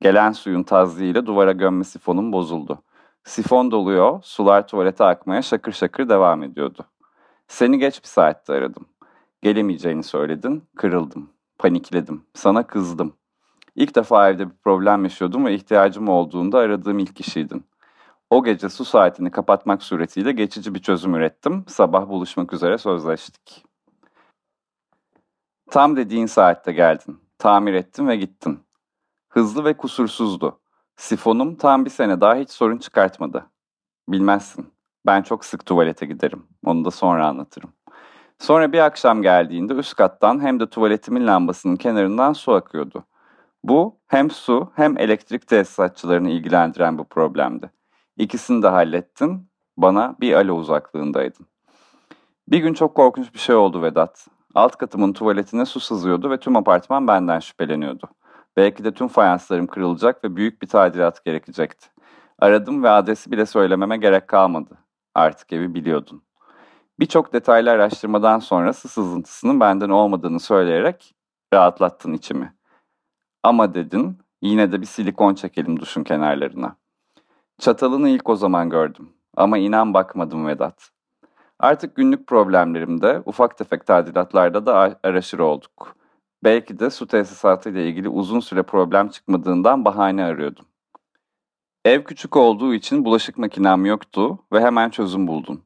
Gelen 0.02 0.32
suyun 0.32 0.64
tazliğiyle 0.64 1.26
duvara 1.26 1.52
gömme 1.52 1.84
sifonum 1.84 2.34
bozuldu. 2.34 2.84
Sifon 3.24 3.72
doluyor, 3.72 4.20
sular 4.24 4.68
tuvalete 4.68 5.04
akmaya 5.04 5.42
şakır 5.42 5.72
şakır 5.72 6.10
devam 6.10 6.44
ediyordu. 6.44 6.86
Seni 7.48 7.80
geç 7.80 8.04
bir 8.04 8.08
saatte 8.08 8.54
aradım. 8.54 8.86
Gelemeyeceğini 9.42 10.04
söyledin, 10.04 10.64
kırıldım. 10.76 11.30
Panikledim. 11.58 12.24
Sana 12.34 12.68
kızdım. 12.68 13.14
İlk 13.76 13.96
defa 13.96 14.30
evde 14.30 14.50
bir 14.50 14.56
problem 14.64 15.04
yaşıyordum 15.04 15.46
ve 15.46 15.54
ihtiyacım 15.54 16.10
olduğunda 16.10 16.58
aradığım 16.58 17.00
ilk 17.00 17.16
kişiydin. 17.16 17.71
O 18.32 18.44
gece 18.44 18.70
su 18.70 18.86
saatini 18.86 19.32
kapatmak 19.32 19.84
suretiyle 19.84 20.32
geçici 20.32 20.76
bir 20.76 20.80
çözüm 20.80 21.16
ürettim. 21.16 21.66
Sabah 21.68 22.10
buluşmak 22.10 22.54
üzere 22.54 22.78
sözleştik. 22.78 23.66
Tam 25.72 25.96
dediğin 25.96 26.26
saatte 26.26 26.72
geldin. 26.72 27.20
Tamir 27.38 27.74
ettim 27.74 28.08
ve 28.08 28.16
gittin. 28.16 28.60
Hızlı 29.30 29.66
ve 29.66 29.78
kusursuzdu. 29.78 30.60
Sifonum 30.96 31.56
tam 31.56 31.86
bir 31.86 31.90
sene 31.90 32.22
daha 32.22 32.36
hiç 32.36 32.50
sorun 32.50 32.78
çıkartmadı. 32.78 33.46
Bilmezsin. 34.10 34.74
Ben 35.06 35.22
çok 35.22 35.46
sık 35.46 35.66
tuvalete 35.66 36.06
giderim. 36.06 36.44
Onu 36.66 36.86
da 36.86 36.92
sonra 36.92 37.28
anlatırım. 37.28 37.74
Sonra 38.40 38.72
bir 38.72 38.80
akşam 38.80 39.22
geldiğinde 39.22 39.74
üst 39.74 39.96
kattan 39.96 40.42
hem 40.42 40.60
de 40.60 40.70
tuvaletimin 40.70 41.28
lambasının 41.28 41.76
kenarından 41.76 42.34
su 42.34 42.54
akıyordu. 42.54 43.04
Bu 43.64 44.00
hem 44.08 44.32
su 44.32 44.72
hem 44.76 44.98
elektrik 44.98 45.48
tesisatçılarını 45.48 46.30
ilgilendiren 46.30 46.98
bu 46.98 47.04
problemdi. 47.04 47.72
İkisini 48.18 48.64
de 48.64 48.68
hallettin. 48.68 49.50
Bana 49.78 50.16
bir 50.22 50.34
alo 50.34 50.56
uzaklığındaydın. 50.56 51.46
Bir 52.48 52.60
gün 52.60 52.74
çok 52.74 52.96
korkunç 52.96 53.34
bir 53.34 53.40
şey 53.40 53.56
oldu 53.56 53.82
Vedat. 53.82 54.28
Alt 54.56 54.76
katımın 54.76 55.14
tuvaletine 55.14 55.66
su 55.66 55.80
sızıyordu 55.80 56.30
ve 56.30 56.40
tüm 56.40 56.56
apartman 56.56 57.08
benden 57.08 57.40
şüpheleniyordu. 57.40 58.10
Belki 58.58 58.84
de 58.84 58.94
tüm 58.94 59.08
fayanslarım 59.08 59.68
kırılacak 59.68 60.24
ve 60.24 60.36
büyük 60.36 60.62
bir 60.62 60.68
tadilat 60.68 61.26
gerekecekti. 61.26 61.88
Aradım 62.40 62.84
ve 62.84 62.90
adresi 62.90 63.32
bile 63.32 63.46
söylememe 63.46 63.98
gerek 63.98 64.28
kalmadı. 64.28 64.78
Artık 65.16 65.54
evi 65.54 65.74
biliyordun. 65.74 66.24
Birçok 67.00 67.34
detaylı 67.34 67.72
araştırmadan 67.72 68.40
sonra 68.40 68.74
su 68.74 68.88
sızıntısının 68.88 69.60
benden 69.60 69.90
olmadığını 69.90 70.40
söyleyerek 70.40 71.16
rahatlattın 71.54 72.14
içimi. 72.14 72.54
Ama 73.44 73.74
dedin, 73.74 74.18
yine 74.42 74.72
de 74.72 74.82
bir 74.82 74.86
silikon 74.86 75.36
çekelim 75.36 75.80
duşun 75.80 76.04
kenarlarına. 76.04 76.76
Çatalını 77.62 78.10
ilk 78.10 78.30
o 78.30 78.36
zaman 78.36 78.70
gördüm. 78.70 79.10
Ama 79.38 79.58
inan 79.58 79.94
bakmadım 79.94 80.48
Vedat. 80.48 80.90
Artık 81.60 81.96
günlük 81.96 82.28
problemlerimde, 82.28 83.22
ufak 83.26 83.58
tefek 83.58 83.86
tadilatlarda 83.88 84.66
da 84.66 84.98
araşır 85.04 85.40
olduk. 85.40 85.96
Belki 86.44 86.80
de 86.80 86.90
su 86.90 87.08
tesisatı 87.08 87.70
ile 87.70 87.88
ilgili 87.88 88.10
uzun 88.10 88.40
süre 88.40 88.64
problem 88.64 89.10
çıkmadığından 89.10 89.86
bahane 89.86 90.24
arıyordum. 90.24 90.66
Ev 91.86 92.04
küçük 92.04 92.38
olduğu 92.38 92.74
için 92.74 93.06
bulaşık 93.06 93.38
makinem 93.38 93.86
yoktu 93.86 94.40
ve 94.54 94.62
hemen 94.62 94.90
çözüm 94.90 95.28
buldun. 95.28 95.64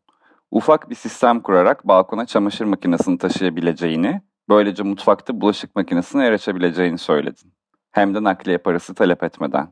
Ufak 0.52 0.90
bir 0.90 0.96
sistem 0.96 1.40
kurarak 1.40 1.88
balkona 1.88 2.26
çamaşır 2.26 2.66
makinesini 2.66 3.18
taşıyabileceğini, 3.18 4.22
böylece 4.50 4.84
mutfakta 4.84 5.42
bulaşık 5.42 5.76
makinesine 5.76 6.26
erişebileceğini 6.26 6.98
söyledin. 6.98 7.54
Hem 7.92 8.16
de 8.16 8.24
nakliye 8.24 8.58
parası 8.58 8.94
talep 8.94 9.24
etmeden. 9.24 9.68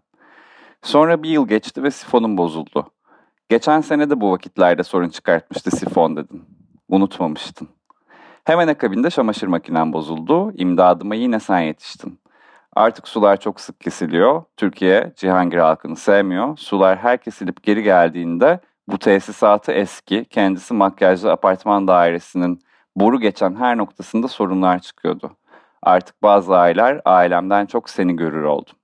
Sonra 0.84 1.24
bir 1.24 1.30
yıl 1.30 1.48
geçti 1.48 1.84
ve 1.84 1.92
sifonum 1.92 2.38
bozuldu. 2.38 2.92
Geçen 3.50 3.82
sene 3.82 4.10
de 4.10 4.22
bu 4.22 4.32
vakitlerde 4.32 4.84
sorun 4.84 5.10
çıkartmıştı 5.10 5.72
sifon 5.72 6.16
dedin. 6.16 6.44
Unutmamıştın. 6.90 7.70
Hemen 8.44 8.68
akabinde 8.68 9.10
çamaşır 9.10 9.48
makinem 9.48 9.94
bozuldu. 9.94 10.52
İmdadıma 10.56 11.16
yine 11.16 11.40
sen 11.40 11.60
yetiştin. 11.60 12.20
Artık 12.76 13.08
sular 13.08 13.40
çok 13.40 13.62
sık 13.62 13.80
kesiliyor. 13.80 14.44
Türkiye 14.58 15.14
Cihangir 15.16 15.58
halkını 15.58 15.96
sevmiyor. 15.96 16.58
Sular 16.58 16.98
her 16.98 17.18
kesilip 17.18 17.64
geri 17.64 17.84
geldiğinde 17.84 18.60
bu 18.88 18.98
tesisatı 18.98 19.72
eski, 19.72 20.26
kendisi 20.26 20.74
makyajlı 20.74 21.32
apartman 21.32 21.88
dairesinin 21.88 22.62
boru 22.96 23.20
geçen 23.20 23.56
her 23.56 23.78
noktasında 23.78 24.28
sorunlar 24.28 24.80
çıkıyordu. 24.80 25.32
Artık 25.82 26.24
bazı 26.24 26.58
aylar 26.58 27.02
ailemden 27.06 27.66
çok 27.66 27.90
seni 27.90 28.16
görür 28.16 28.44
oldum. 28.44 28.76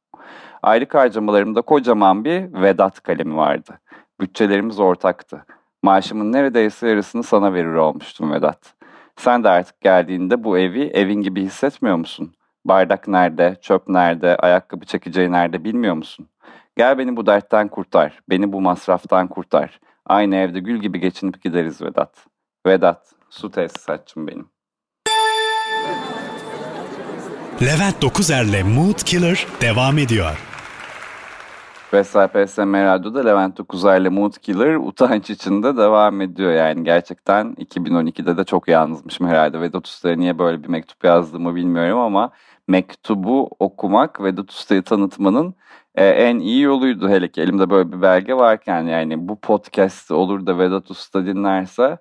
Aylık 0.64 0.96
harcamalarımda 0.96 1.62
kocaman 1.62 2.26
bir 2.26 2.54
Vedat 2.54 3.04
kalemi 3.04 3.36
vardı. 3.36 3.80
Bütçelerimiz 4.20 4.80
ortaktı. 4.80 5.46
Maaşımın 5.84 6.32
neredeyse 6.32 6.88
yarısını 6.88 7.24
sana 7.24 7.54
verir 7.54 7.74
olmuştum 7.74 8.32
Vedat. 8.32 8.74
Sen 9.16 9.44
de 9.44 9.50
artık 9.50 9.82
geldiğinde 9.82 10.44
bu 10.44 10.58
evi 10.58 10.84
evin 10.84 11.22
gibi 11.22 11.42
hissetmiyor 11.42 11.96
musun? 11.96 12.34
Bardak 12.66 13.08
nerede, 13.08 13.58
çöp 13.62 13.88
nerede, 13.88 14.36
ayakkabı 14.36 14.86
çekeceği 14.86 15.32
nerede 15.32 15.64
bilmiyor 15.64 15.96
musun? 15.96 16.28
Gel 16.78 16.98
beni 16.98 17.18
bu 17.18 17.26
dertten 17.26 17.68
kurtar, 17.68 18.20
beni 18.30 18.54
bu 18.54 18.62
masraftan 18.62 19.28
kurtar. 19.28 19.80
Aynı 20.06 20.36
evde 20.36 20.60
gül 20.60 20.78
gibi 20.78 21.00
geçinip 21.00 21.42
gideriz 21.44 21.82
Vedat. 21.82 22.26
Vedat, 22.66 23.14
su 23.30 23.52
tesisatçım 23.52 24.28
benim. 24.28 24.50
Levent 27.62 28.02
Dokuzer'le 28.02 28.64
Mood 28.64 29.04
Killer 29.06 29.48
devam 29.62 29.98
ediyor. 29.98 30.46
Vesay 31.94 32.28
PSM 32.28 32.74
Radyo'da 32.74 33.24
Levent 33.24 33.58
Dokuzer'le 33.58 34.10
Mood 34.10 34.34
Killer 34.34 34.76
utanç 34.76 35.30
içinde 35.30 35.78
devam 35.78 36.22
ediyor. 36.22 36.52
Yani 36.52 36.84
gerçekten 36.84 37.54
2012'de 37.54 38.38
de 38.38 38.44
çok 38.44 38.68
yalnızmışım 38.68 39.28
herhalde. 39.28 39.62
Vedat 39.62 39.88
Usta'ya 39.88 40.16
niye 40.16 40.40
böyle 40.40 40.64
bir 40.64 40.68
mektup 40.68 41.04
yazdığımı 41.04 41.56
bilmiyorum 41.56 42.00
ama 42.00 42.32
mektubu 42.68 43.50
okumak 43.60 44.24
Vedat 44.24 44.52
Usta'yı 44.52 44.82
tanıtmanın 44.84 45.56
e, 45.96 46.08
en 46.08 46.40
iyi 46.40 46.62
yoluydu. 46.62 47.10
Hele 47.10 47.32
ki 47.32 47.42
elimde 47.42 47.70
böyle 47.70 47.92
bir 47.92 48.02
belge 48.02 48.34
varken 48.34 48.84
yani 48.84 49.28
bu 49.28 49.40
podcast 49.40 50.12
olur 50.12 50.46
da 50.46 50.60
Vedat 50.60 50.92
Usta 50.92 51.26
dinlerse 51.26 51.98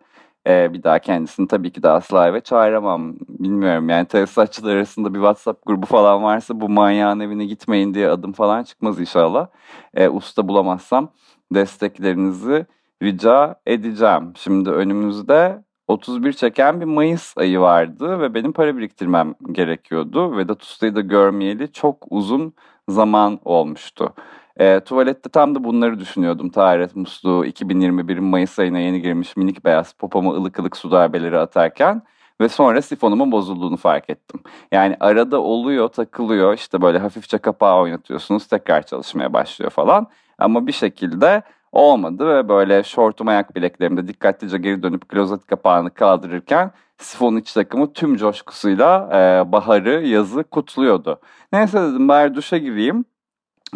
Ee, 0.46 0.72
bir 0.72 0.82
daha 0.82 0.98
kendisini 0.98 1.48
tabii 1.48 1.72
ki 1.72 1.82
de 1.82 1.88
asla 1.88 2.28
eve 2.28 2.40
çağıramam. 2.40 3.14
Bilmiyorum 3.28 3.88
yani 3.88 4.06
tesisatçılar 4.06 4.76
arasında 4.76 5.14
bir 5.14 5.18
WhatsApp 5.18 5.66
grubu 5.66 5.86
falan 5.86 6.22
varsa 6.22 6.60
bu 6.60 6.68
manyağın 6.68 7.20
evine 7.20 7.44
gitmeyin 7.44 7.94
diye 7.94 8.08
adım 8.08 8.32
falan 8.32 8.62
çıkmaz 8.64 9.00
inşallah. 9.00 9.46
Ee, 9.94 10.08
usta 10.08 10.48
bulamazsam 10.48 11.10
desteklerinizi 11.54 12.66
rica 13.02 13.54
edeceğim. 13.66 14.32
Şimdi 14.36 14.70
önümüzde 14.70 15.62
31 15.88 16.32
çeken 16.32 16.80
bir 16.80 16.86
Mayıs 16.86 17.38
ayı 17.38 17.60
vardı 17.60 18.20
ve 18.20 18.34
benim 18.34 18.52
para 18.52 18.76
biriktirmem 18.76 19.34
gerekiyordu. 19.52 20.36
Vedat 20.36 20.62
Usta'yı 20.62 20.94
da 20.94 21.00
görmeyeli 21.00 21.72
çok 21.72 22.06
uzun 22.10 22.54
zaman 22.88 23.40
olmuştu. 23.44 24.14
E, 24.58 24.80
tuvalette 24.80 25.28
tam 25.28 25.54
da 25.54 25.64
bunları 25.64 26.00
düşünüyordum. 26.00 26.50
Taharet 26.50 26.96
musluğu 26.96 27.46
2021'in 27.46 28.24
Mayıs 28.24 28.58
ayına 28.58 28.78
yeni 28.78 29.02
girmiş 29.02 29.36
minik 29.36 29.64
beyaz 29.64 29.92
popoma 29.92 30.32
ılık 30.32 30.58
ılık 30.58 30.76
su 30.76 30.90
darbeleri 30.90 31.38
atarken 31.38 32.02
ve 32.40 32.48
sonra 32.48 32.82
sifonumun 32.82 33.32
bozulduğunu 33.32 33.76
fark 33.76 34.10
ettim. 34.10 34.40
Yani 34.72 34.96
arada 35.00 35.40
oluyor, 35.40 35.88
takılıyor. 35.88 36.54
işte 36.54 36.82
böyle 36.82 36.98
hafifçe 36.98 37.38
kapağı 37.38 37.80
oynatıyorsunuz, 37.80 38.46
tekrar 38.46 38.86
çalışmaya 38.86 39.32
başlıyor 39.32 39.70
falan. 39.70 40.06
Ama 40.38 40.66
bir 40.66 40.72
şekilde 40.72 41.42
olmadı 41.72 42.28
ve 42.28 42.48
böyle 42.48 42.82
şortum 42.82 43.28
ayak 43.28 43.56
bileklerimde 43.56 44.08
dikkatlice 44.08 44.58
geri 44.58 44.82
dönüp 44.82 45.08
klozet 45.08 45.46
kapağını 45.46 45.90
kaldırırken 45.90 46.70
sifon 46.98 47.36
iç 47.36 47.52
takımı 47.52 47.92
tüm 47.92 48.16
coşkusuyla 48.16 49.08
e, 49.12 49.52
baharı, 49.52 50.06
yazı 50.06 50.44
kutluyordu. 50.44 51.20
Neyse 51.52 51.82
dedim 51.82 52.08
bari 52.08 52.34
duşa 52.34 52.58
gireyim. 52.58 53.04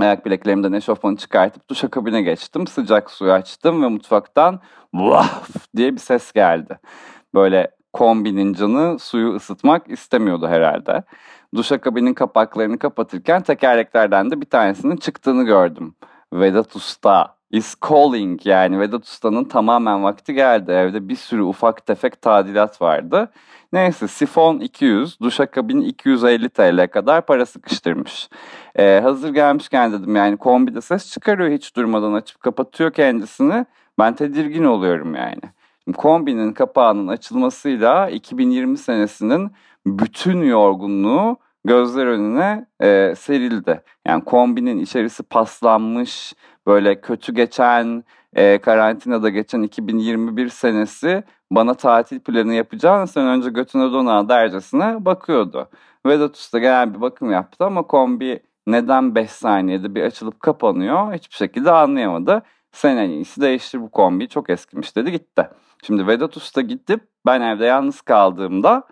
Ayak 0.01 0.27
bileklerimden 0.27 0.73
eşofmanı 0.73 1.17
çıkartıp 1.17 1.69
duşakabine 1.69 2.23
geçtim. 2.23 2.67
Sıcak 2.67 3.11
suyu 3.11 3.33
açtım 3.33 3.83
ve 3.83 3.89
mutfaktan 3.89 4.61
vaf 4.95 5.57
diye 5.77 5.93
bir 5.93 5.99
ses 6.01 6.33
geldi. 6.33 6.79
Böyle 7.35 7.71
kombinin 7.93 8.53
canı 8.53 8.99
suyu 8.99 9.35
ısıtmak 9.35 9.91
istemiyordu 9.91 10.49
herhalde. 10.49 11.03
Duşakabinin 11.55 12.15
kapaklarını 12.15 12.79
kapatırken 12.79 13.43
tekerleklerden 13.43 14.31
de 14.31 14.41
bir 14.41 14.47
tanesinin 14.47 14.97
çıktığını 14.97 15.43
gördüm. 15.45 15.95
Vedat 16.33 16.77
Usta 16.77 17.37
is 17.53 17.75
calling 17.89 18.47
yani 18.47 18.81
Vedat 18.81 19.05
Usta'nın 19.05 19.45
tamamen 19.45 20.05
vakti 20.05 20.35
geldi. 20.35 20.73
Evde 20.73 21.09
bir 21.09 21.17
sürü 21.17 21.43
ufak 21.43 21.87
tefek 21.87 22.23
tadilat 22.23 22.83
vardı. 22.83 23.31
Neyse 23.73 24.09
sifon 24.09 24.59
200, 24.59 25.21
duşakabin 25.21 25.81
250 25.81 26.49
TL 26.49 26.89
kadar 26.89 27.27
para 27.27 27.47
sıkıştırmış. 27.47 28.29
Ee, 28.77 29.01
hazır 29.03 29.35
gelmişken 29.35 29.93
dedim 29.93 30.17
yani 30.17 30.37
kombide 30.37 30.81
ses 30.81 31.13
çıkarıyor 31.13 31.51
hiç 31.51 31.77
durmadan 31.77 32.13
açıp 32.13 32.41
kapatıyor 32.41 32.93
kendisini. 32.93 33.67
Ben 33.99 34.15
tedirgin 34.15 34.65
oluyorum 34.65 35.15
yani. 35.15 35.41
Kombinin 35.97 36.53
kapağının 36.53 37.09
açılmasıyla 37.09 38.11
2020 38.11 38.79
senesinin 38.79 39.53
bütün 39.87 40.43
yorgunluğu 40.43 41.37
gözler 41.65 42.07
önüne 42.07 42.67
e, 42.83 43.15
serildi. 43.17 43.83
Yani 44.07 44.25
kombinin 44.25 44.79
içerisi 44.79 45.23
paslanmış, 45.23 46.35
böyle 46.67 47.01
kötü 47.01 47.35
geçen, 47.35 48.05
e, 48.35 48.59
karantinada 48.59 49.29
geçen 49.29 49.63
2021 49.63 50.49
senesi 50.49 51.25
bana 51.51 51.75
tatil 51.75 52.21
planı 52.21 52.55
yapacağını 52.55 53.07
sen 53.07 53.27
önce 53.27 53.51
götüne 53.51 53.93
dona 53.93 54.29
dercesine 54.29 55.05
bakıyordu. 55.05 55.69
Vedat 56.07 56.37
Usta 56.37 56.59
genel 56.59 56.95
bir 56.95 57.01
bakım 57.01 57.31
yaptı 57.31 57.65
ama 57.65 57.83
kombi 57.83 58.41
neden 58.67 59.15
5 59.15 59.31
saniyede 59.31 59.95
bir 59.95 60.03
açılıp 60.03 60.41
kapanıyor 60.41 61.15
hiçbir 61.15 61.37
şekilde 61.37 61.71
anlayamadı. 61.71 62.43
Sen 62.73 62.97
en 62.97 63.11
iyisi 63.11 63.41
değiştir 63.41 63.81
bu 63.81 63.91
kombi 63.91 64.29
çok 64.29 64.51
eskimiş 64.51 64.97
dedi 64.97 65.13
gitti. 65.13 65.49
Şimdi 65.87 66.07
Vedat 66.07 66.37
Usta 66.37 66.61
gidip 66.61 67.01
ben 67.27 67.41
evde 67.41 67.65
yalnız 67.65 68.01
kaldığımda 68.01 68.83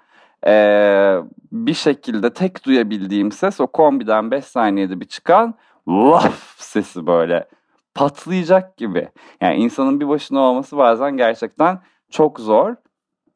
ee, 0.47 1.17
bir 1.53 1.75
şekilde 1.75 2.33
tek 2.33 2.65
duyabildiğim 2.65 3.33
ses 3.33 3.61
o 3.61 3.67
kombiden 3.67 4.31
5 4.31 4.45
saniyede 4.45 5.01
bir 5.01 5.05
çıkan 5.05 5.55
vaf 5.87 6.59
sesi 6.59 7.07
böyle 7.07 7.49
patlayacak 7.95 8.77
gibi. 8.77 9.09
Yani 9.41 9.57
insanın 9.57 10.01
bir 10.01 10.09
başına 10.09 10.41
olması 10.41 10.77
bazen 10.77 11.17
gerçekten 11.17 11.79
çok 12.11 12.41
zor. 12.41 12.75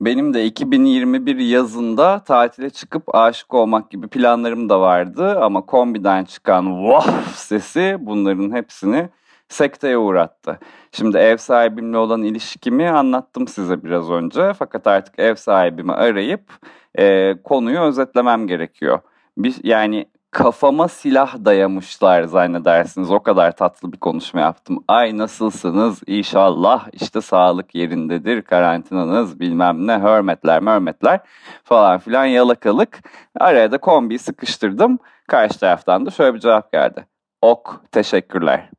Benim 0.01 0.35
de 0.35 0.45
2021 0.45 1.37
yazında 1.37 2.19
tatile 2.19 2.71
çıkıp 2.71 3.15
aşık 3.15 3.55
olmak 3.55 3.91
gibi 3.91 4.09
planlarım 4.09 4.69
da 4.69 4.81
vardı 4.81 5.41
ama 5.41 5.67
kombiden 5.67 6.25
çıkan 6.25 6.85
vaf 6.85 7.37
sesi 7.37 7.97
bunların 8.01 8.53
hepsini 8.53 9.09
sekteye 9.49 9.99
uğrattı. 9.99 10.59
Şimdi 10.93 11.19
ev 11.19 11.37
sahibimle 11.37 11.99
olan 11.99 12.23
ilişkimi 12.23 12.89
anlattım 12.91 13.49
size 13.49 13.85
biraz 13.85 14.11
önce 14.11 14.53
fakat 14.53 14.87
artık 14.87 15.19
ev 15.19 15.35
sahibimi 15.35 15.93
arayıp 15.93 16.53
e, 16.99 17.35
konuyu 17.45 17.81
özetlemem 17.81 18.47
gerekiyor. 18.47 18.99
Bir, 19.39 19.55
yani 19.65 20.07
kafama 20.35 20.89
silah 20.89 21.45
dayamışlar 21.45 22.23
zannedersiniz. 22.23 23.11
O 23.11 23.23
kadar 23.23 23.57
tatlı 23.57 23.93
bir 23.93 23.99
konuşma 23.99 24.41
yaptım. 24.41 24.85
Ay 24.89 25.19
nasılsınız? 25.19 26.03
İnşallah 26.07 26.89
işte 26.93 27.21
sağlık 27.21 27.75
yerindedir. 27.75 28.43
Karantinanız 28.43 29.41
bilmem 29.41 29.87
ne 29.87 29.99
hürmetler 29.99 30.61
mürmetler 30.61 31.21
falan 31.65 31.99
filan 31.99 32.25
yalakalık. 32.25 33.01
Araya 33.41 33.73
da 33.73 33.79
kombiyi 33.79 34.19
sıkıştırdım. 34.19 34.99
Karşı 35.29 35.61
taraftan 35.61 36.07
da 36.07 36.11
şöyle 36.11 36.35
bir 36.35 36.41
cevap 36.41 36.73
geldi. 36.73 37.07
Ok 37.43 37.81
teşekkürler. 37.93 38.71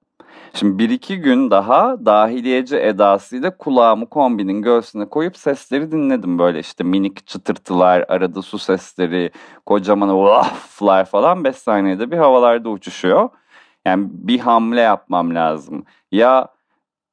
Şimdi 0.56 0.80
bir 0.80 0.90
iki 0.90 1.18
gün 1.22 1.52
daha 1.52 2.06
dahiliyeci 2.06 2.78
edasıyla 2.78 3.58
kulağımı 3.58 4.10
kombinin 4.10 4.62
göğsüne 4.62 5.10
koyup 5.10 5.38
sesleri 5.38 5.92
dinledim. 5.92 6.40
Böyle 6.40 6.60
işte 6.60 6.84
minik 6.84 7.28
çıtırtılar, 7.28 8.06
arada 8.08 8.42
su 8.42 8.60
sesleri, 8.60 9.32
kocaman 9.66 10.18
vaflar 10.18 11.06
falan 11.06 11.44
5 11.44 11.56
saniyede 11.56 12.12
bir 12.12 12.18
havalarda 12.18 12.70
uçuşuyor. 12.70 13.30
Yani 13.86 14.08
bir 14.12 14.40
hamle 14.40 14.82
yapmam 14.82 15.36
lazım. 15.36 15.86
Ya 16.12 16.48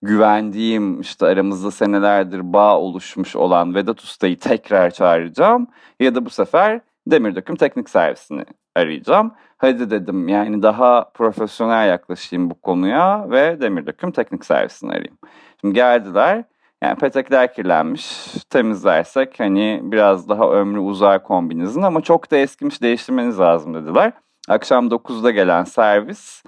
güvendiğim 0.02 1.00
işte 1.00 1.26
aramızda 1.26 1.70
senelerdir 1.70 2.52
bağ 2.52 2.78
oluşmuş 2.78 3.36
olan 3.36 3.74
Vedat 3.74 4.00
Usta'yı 4.00 4.38
tekrar 4.38 4.90
çağıracağım. 4.90 5.66
Ya 6.00 6.14
da 6.14 6.26
bu 6.26 6.30
sefer 6.30 6.80
Demir 7.06 7.36
Döküm 7.36 7.56
Teknik 7.56 7.90
Servisini 7.90 8.44
arayacağım. 8.76 9.32
Hadi 9.58 9.90
dedim 9.90 10.28
yani 10.28 10.62
daha 10.62 11.10
profesyonel 11.14 11.88
yaklaşayım 11.88 12.50
bu 12.50 12.54
konuya 12.60 13.30
ve 13.30 13.60
demir 13.60 13.86
döküm 13.86 14.12
teknik 14.12 14.44
servisini 14.44 14.90
arayayım. 14.90 15.18
Şimdi 15.60 15.74
geldiler. 15.74 16.44
Yani 16.82 16.96
petekler 16.96 17.54
kirlenmiş. 17.54 18.34
Temizlersek 18.50 19.40
hani 19.40 19.80
biraz 19.82 20.28
daha 20.28 20.50
ömrü 20.50 20.78
uzar 20.78 21.22
kombinizin 21.22 21.82
ama 21.82 22.00
çok 22.00 22.30
da 22.30 22.36
eskimiş 22.36 22.82
değiştirmeniz 22.82 23.40
lazım 23.40 23.74
dediler. 23.74 24.12
Akşam 24.48 24.88
9'da 24.88 25.30
gelen 25.30 25.64
servis 25.64 26.42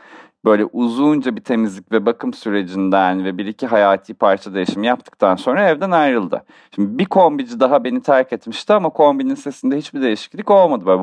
böyle 0.44 0.64
uzunca 0.64 1.36
bir 1.36 1.44
temizlik 1.44 1.92
ve 1.92 2.06
bakım 2.06 2.34
sürecinden 2.34 3.24
ve 3.24 3.38
bir 3.38 3.46
iki 3.46 3.66
hayati 3.66 4.14
parça 4.14 4.54
değişimi 4.54 4.86
yaptıktan 4.86 5.36
sonra 5.36 5.68
evden 5.68 5.90
ayrıldı. 5.90 6.44
Şimdi 6.74 6.98
bir 6.98 7.04
kombici 7.04 7.60
daha 7.60 7.84
beni 7.84 8.02
terk 8.02 8.32
etmişti 8.32 8.72
ama 8.72 8.90
kombinin 8.90 9.34
sesinde 9.34 9.76
hiçbir 9.76 10.02
değişiklik 10.02 10.50
olmadı. 10.50 10.86
Böyle 10.86 11.02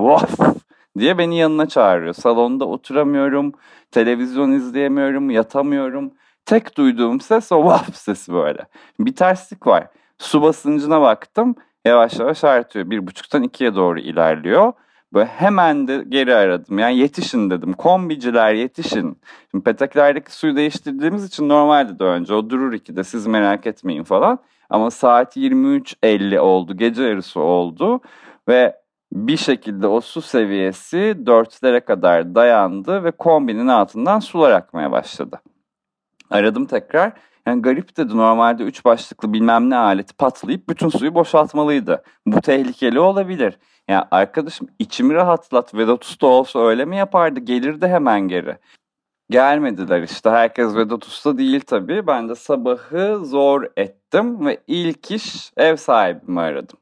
diye 1.00 1.18
beni 1.18 1.38
yanına 1.38 1.66
çağırıyor. 1.66 2.14
Salonda 2.14 2.66
oturamıyorum, 2.66 3.54
televizyon 3.92 4.52
izleyemiyorum, 4.52 5.30
yatamıyorum. 5.30 6.12
Tek 6.46 6.78
duyduğum 6.78 7.22
ses 7.22 7.52
o 7.52 7.66
vaf 7.66 7.96
sesi 7.96 8.34
böyle. 8.34 8.66
Bir 9.00 9.16
terslik 9.16 9.68
var. 9.68 9.88
Su 10.18 10.42
basıncına 10.42 11.02
baktım. 11.02 11.56
Yavaş 11.86 12.20
yavaş 12.20 12.44
artıyor. 12.44 12.90
Bir 12.90 13.08
buçuktan 13.08 13.44
ikiye 13.44 13.76
doğru 13.76 14.00
ilerliyor. 14.00 14.74
Böyle 15.14 15.26
hemen 15.26 15.88
de 15.88 16.04
geri 16.10 16.36
aradım. 16.36 16.80
Yani 16.80 16.98
yetişin 16.98 17.50
dedim. 17.50 17.74
Kombiciler 17.74 18.54
yetişin. 18.54 19.18
Şimdi 19.52 19.64
peteklerdeki 19.64 20.36
suyu 20.36 20.56
değiştirdiğimiz 20.56 21.26
için 21.26 21.50
normalde 21.50 22.00
de 22.00 22.04
önce 22.04 22.34
o 22.34 22.50
durur 22.50 22.74
ikide 22.74 23.04
siz 23.04 23.28
merak 23.28 23.68
etmeyin 23.68 24.04
falan. 24.04 24.40
Ama 24.70 24.92
saat 24.92 25.38
23.50 25.38 26.40
oldu. 26.40 26.78
Gece 26.78 27.04
yarısı 27.04 27.40
oldu. 27.40 28.02
Ve 28.48 28.81
bir 29.12 29.38
şekilde 29.38 29.88
o 29.88 30.02
su 30.02 30.22
seviyesi 30.22 31.18
dörtlere 31.26 31.80
kadar 31.80 32.36
dayandı 32.36 33.04
ve 33.04 33.12
kombinin 33.12 33.68
altından 33.68 34.20
sular 34.20 34.52
akmaya 34.52 34.92
başladı. 34.92 35.42
Aradım 36.30 36.66
tekrar. 36.66 37.14
Yani 37.48 37.62
garip 37.62 37.98
dedi 37.98 38.18
normalde 38.18 38.64
üç 38.64 38.86
başlıklı 38.86 39.34
bilmem 39.34 39.70
ne 39.70 39.76
aleti 39.76 40.14
patlayıp 40.14 40.70
bütün 40.70 40.90
suyu 40.90 41.16
boşaltmalıydı. 41.16 42.04
Bu 42.26 42.42
tehlikeli 42.42 43.00
olabilir. 43.00 43.58
Yani 43.88 44.04
arkadaşım 44.12 44.68
içimi 44.80 45.14
rahatlat 45.14 45.76
Vedat 45.76 46.04
Usta 46.04 46.28
olsa 46.28 46.60
öyle 46.60 46.86
mi 46.86 46.98
yapardı? 46.98 47.40
Gelirdi 47.40 47.88
hemen 47.88 48.22
geri. 48.22 48.58
Gelmediler 49.30 50.04
işte. 50.04 50.30
Herkes 50.30 50.76
Vedat 50.76 51.06
Usta 51.08 51.38
değil 51.38 51.62
tabii. 51.62 52.08
Ben 52.08 52.30
de 52.30 52.36
sabahı 52.36 53.26
zor 53.26 53.64
ettim 53.78 54.46
ve 54.46 54.58
ilk 54.68 55.12
iş 55.12 55.52
ev 55.58 55.76
sahibimi 55.76 56.42
aradım. 56.42 56.80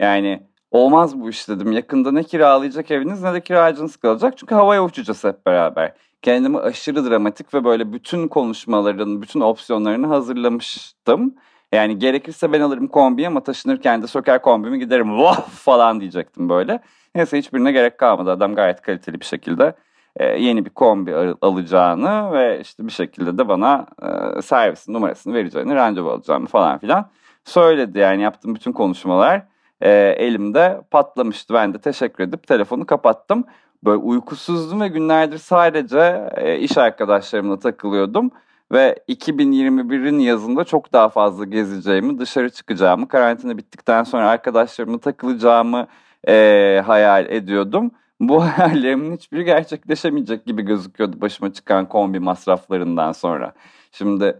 Yani 0.00 0.47
olmaz 0.70 1.20
bu 1.20 1.30
iş 1.30 1.48
dedim. 1.48 1.72
Yakında 1.72 2.12
ne 2.12 2.22
kiralayacak 2.22 2.90
eviniz 2.90 3.22
ne 3.22 3.34
de 3.34 3.40
kiracınız 3.40 3.96
kalacak. 3.96 4.38
Çünkü 4.38 4.54
havaya 4.54 4.84
uçacağız 4.84 5.24
hep 5.24 5.46
beraber. 5.46 5.94
Kendimi 6.22 6.58
aşırı 6.58 7.10
dramatik 7.10 7.54
ve 7.54 7.64
böyle 7.64 7.92
bütün 7.92 8.28
konuşmaların, 8.28 9.22
bütün 9.22 9.40
opsiyonlarını 9.40 10.06
hazırlamıştım. 10.06 11.34
Yani 11.72 11.98
gerekirse 11.98 12.52
ben 12.52 12.60
alırım 12.60 12.86
kombiyi 12.86 13.28
ama 13.28 13.42
taşınırken 13.42 14.02
de 14.02 14.06
söker 14.06 14.42
kombimi 14.42 14.78
giderim 14.78 15.18
vah 15.18 15.48
falan 15.48 16.00
diyecektim 16.00 16.48
böyle. 16.48 16.80
Neyse 17.14 17.38
hiçbirine 17.38 17.72
gerek 17.72 17.98
kalmadı. 17.98 18.30
Adam 18.30 18.54
gayet 18.54 18.82
kaliteli 18.82 19.20
bir 19.20 19.24
şekilde 19.24 19.74
e, 20.16 20.26
yeni 20.26 20.64
bir 20.64 20.70
kombi 20.70 21.14
alacağını 21.40 22.32
ve 22.32 22.60
işte 22.60 22.86
bir 22.86 22.92
şekilde 22.92 23.38
de 23.38 23.48
bana 23.48 23.86
e, 24.02 24.42
servisin 24.42 24.92
numarasını 24.92 25.34
vereceğini, 25.34 25.74
randevu 25.74 26.10
alacağını 26.10 26.46
falan 26.46 26.78
filan 26.78 27.10
söyledi. 27.44 27.98
Yani 27.98 28.22
yaptığım 28.22 28.54
bütün 28.54 28.72
konuşmalar 28.72 29.42
e, 29.80 29.90
elimde 30.18 30.80
patlamıştı. 30.90 31.54
Ben 31.54 31.74
de 31.74 31.78
teşekkür 31.78 32.24
edip 32.24 32.46
telefonu 32.46 32.86
kapattım. 32.86 33.44
Böyle 33.84 33.96
uykusuzdum 33.98 34.80
ve 34.80 34.88
günlerdir 34.88 35.38
sadece 35.38 36.30
e, 36.36 36.58
iş 36.58 36.78
arkadaşlarımla 36.78 37.58
takılıyordum. 37.58 38.30
Ve 38.72 38.98
2021'in 39.08 40.18
yazında 40.18 40.64
çok 40.64 40.92
daha 40.92 41.08
fazla 41.08 41.44
gezeceğimi, 41.44 42.18
dışarı 42.18 42.50
çıkacağımı, 42.50 43.08
karantina 43.08 43.56
bittikten 43.58 44.02
sonra 44.02 44.28
arkadaşlarımla 44.28 44.98
takılacağımı 44.98 45.86
e, 46.28 46.82
hayal 46.86 47.26
ediyordum. 47.26 47.90
Bu 48.20 48.44
hayallerimin 48.44 49.16
hiçbiri 49.16 49.44
gerçekleşemeyecek 49.44 50.46
gibi 50.46 50.62
gözüküyordu 50.62 51.20
başıma 51.20 51.52
çıkan 51.52 51.88
kombi 51.88 52.20
masraflarından 52.20 53.12
sonra. 53.12 53.52
Şimdi 53.92 54.38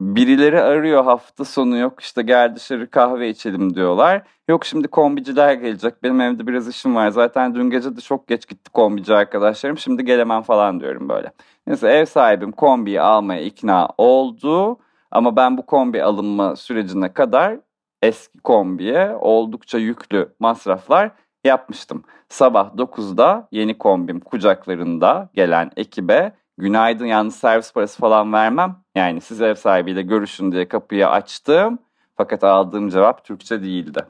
birileri 0.00 0.60
arıyor 0.60 1.04
hafta 1.04 1.44
sonu 1.44 1.76
yok 1.76 2.00
işte 2.00 2.22
gel 2.22 2.56
dışarı 2.56 2.90
kahve 2.90 3.28
içelim 3.28 3.74
diyorlar. 3.74 4.22
Yok 4.48 4.64
şimdi 4.64 4.88
kombiciler 4.88 5.54
gelecek 5.54 6.02
benim 6.02 6.20
evde 6.20 6.46
biraz 6.46 6.68
işim 6.68 6.94
var 6.94 7.10
zaten 7.10 7.54
dün 7.54 7.70
gece 7.70 7.96
de 7.96 8.00
çok 8.00 8.28
geç 8.28 8.48
gitti 8.48 8.70
kombici 8.70 9.14
arkadaşlarım 9.14 9.78
şimdi 9.78 10.04
gelemem 10.04 10.42
falan 10.42 10.80
diyorum 10.80 11.08
böyle. 11.08 11.32
Neyse 11.66 11.88
ev 11.88 12.04
sahibim 12.04 12.52
kombiyi 12.52 13.00
almaya 13.00 13.40
ikna 13.40 13.88
oldu 13.98 14.78
ama 15.10 15.36
ben 15.36 15.58
bu 15.58 15.66
kombi 15.66 16.02
alınma 16.02 16.56
sürecine 16.56 17.12
kadar 17.12 17.56
eski 18.02 18.38
kombiye 18.38 19.16
oldukça 19.20 19.78
yüklü 19.78 20.34
masraflar 20.40 21.10
yapmıştım. 21.44 22.04
Sabah 22.28 22.74
9'da 22.76 23.48
yeni 23.52 23.78
kombim 23.78 24.20
kucaklarında 24.20 25.28
gelen 25.34 25.70
ekibe 25.76 26.32
günaydın 26.58 27.06
yalnız 27.06 27.36
servis 27.36 27.72
parası 27.72 28.00
falan 28.00 28.32
vermem. 28.32 28.76
Yani 28.94 29.20
siz 29.20 29.40
ev 29.40 29.54
sahibiyle 29.54 30.02
görüşün 30.02 30.52
diye 30.52 30.68
kapıyı 30.68 31.08
açtım. 31.08 31.78
Fakat 32.16 32.44
aldığım 32.44 32.88
cevap 32.88 33.24
Türkçe 33.24 33.62
değildi. 33.62 34.00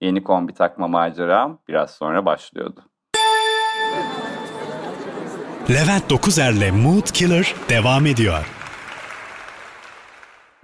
Yeni 0.00 0.22
kombi 0.22 0.54
takma 0.54 0.88
maceram 0.88 1.58
biraz 1.68 1.90
sonra 1.90 2.26
başlıyordu. 2.26 2.80
Levent 5.70 6.10
Dokuzer'le 6.10 6.72
Mood 6.72 7.06
Killer 7.06 7.54
devam 7.68 8.06
ediyor. 8.06 8.62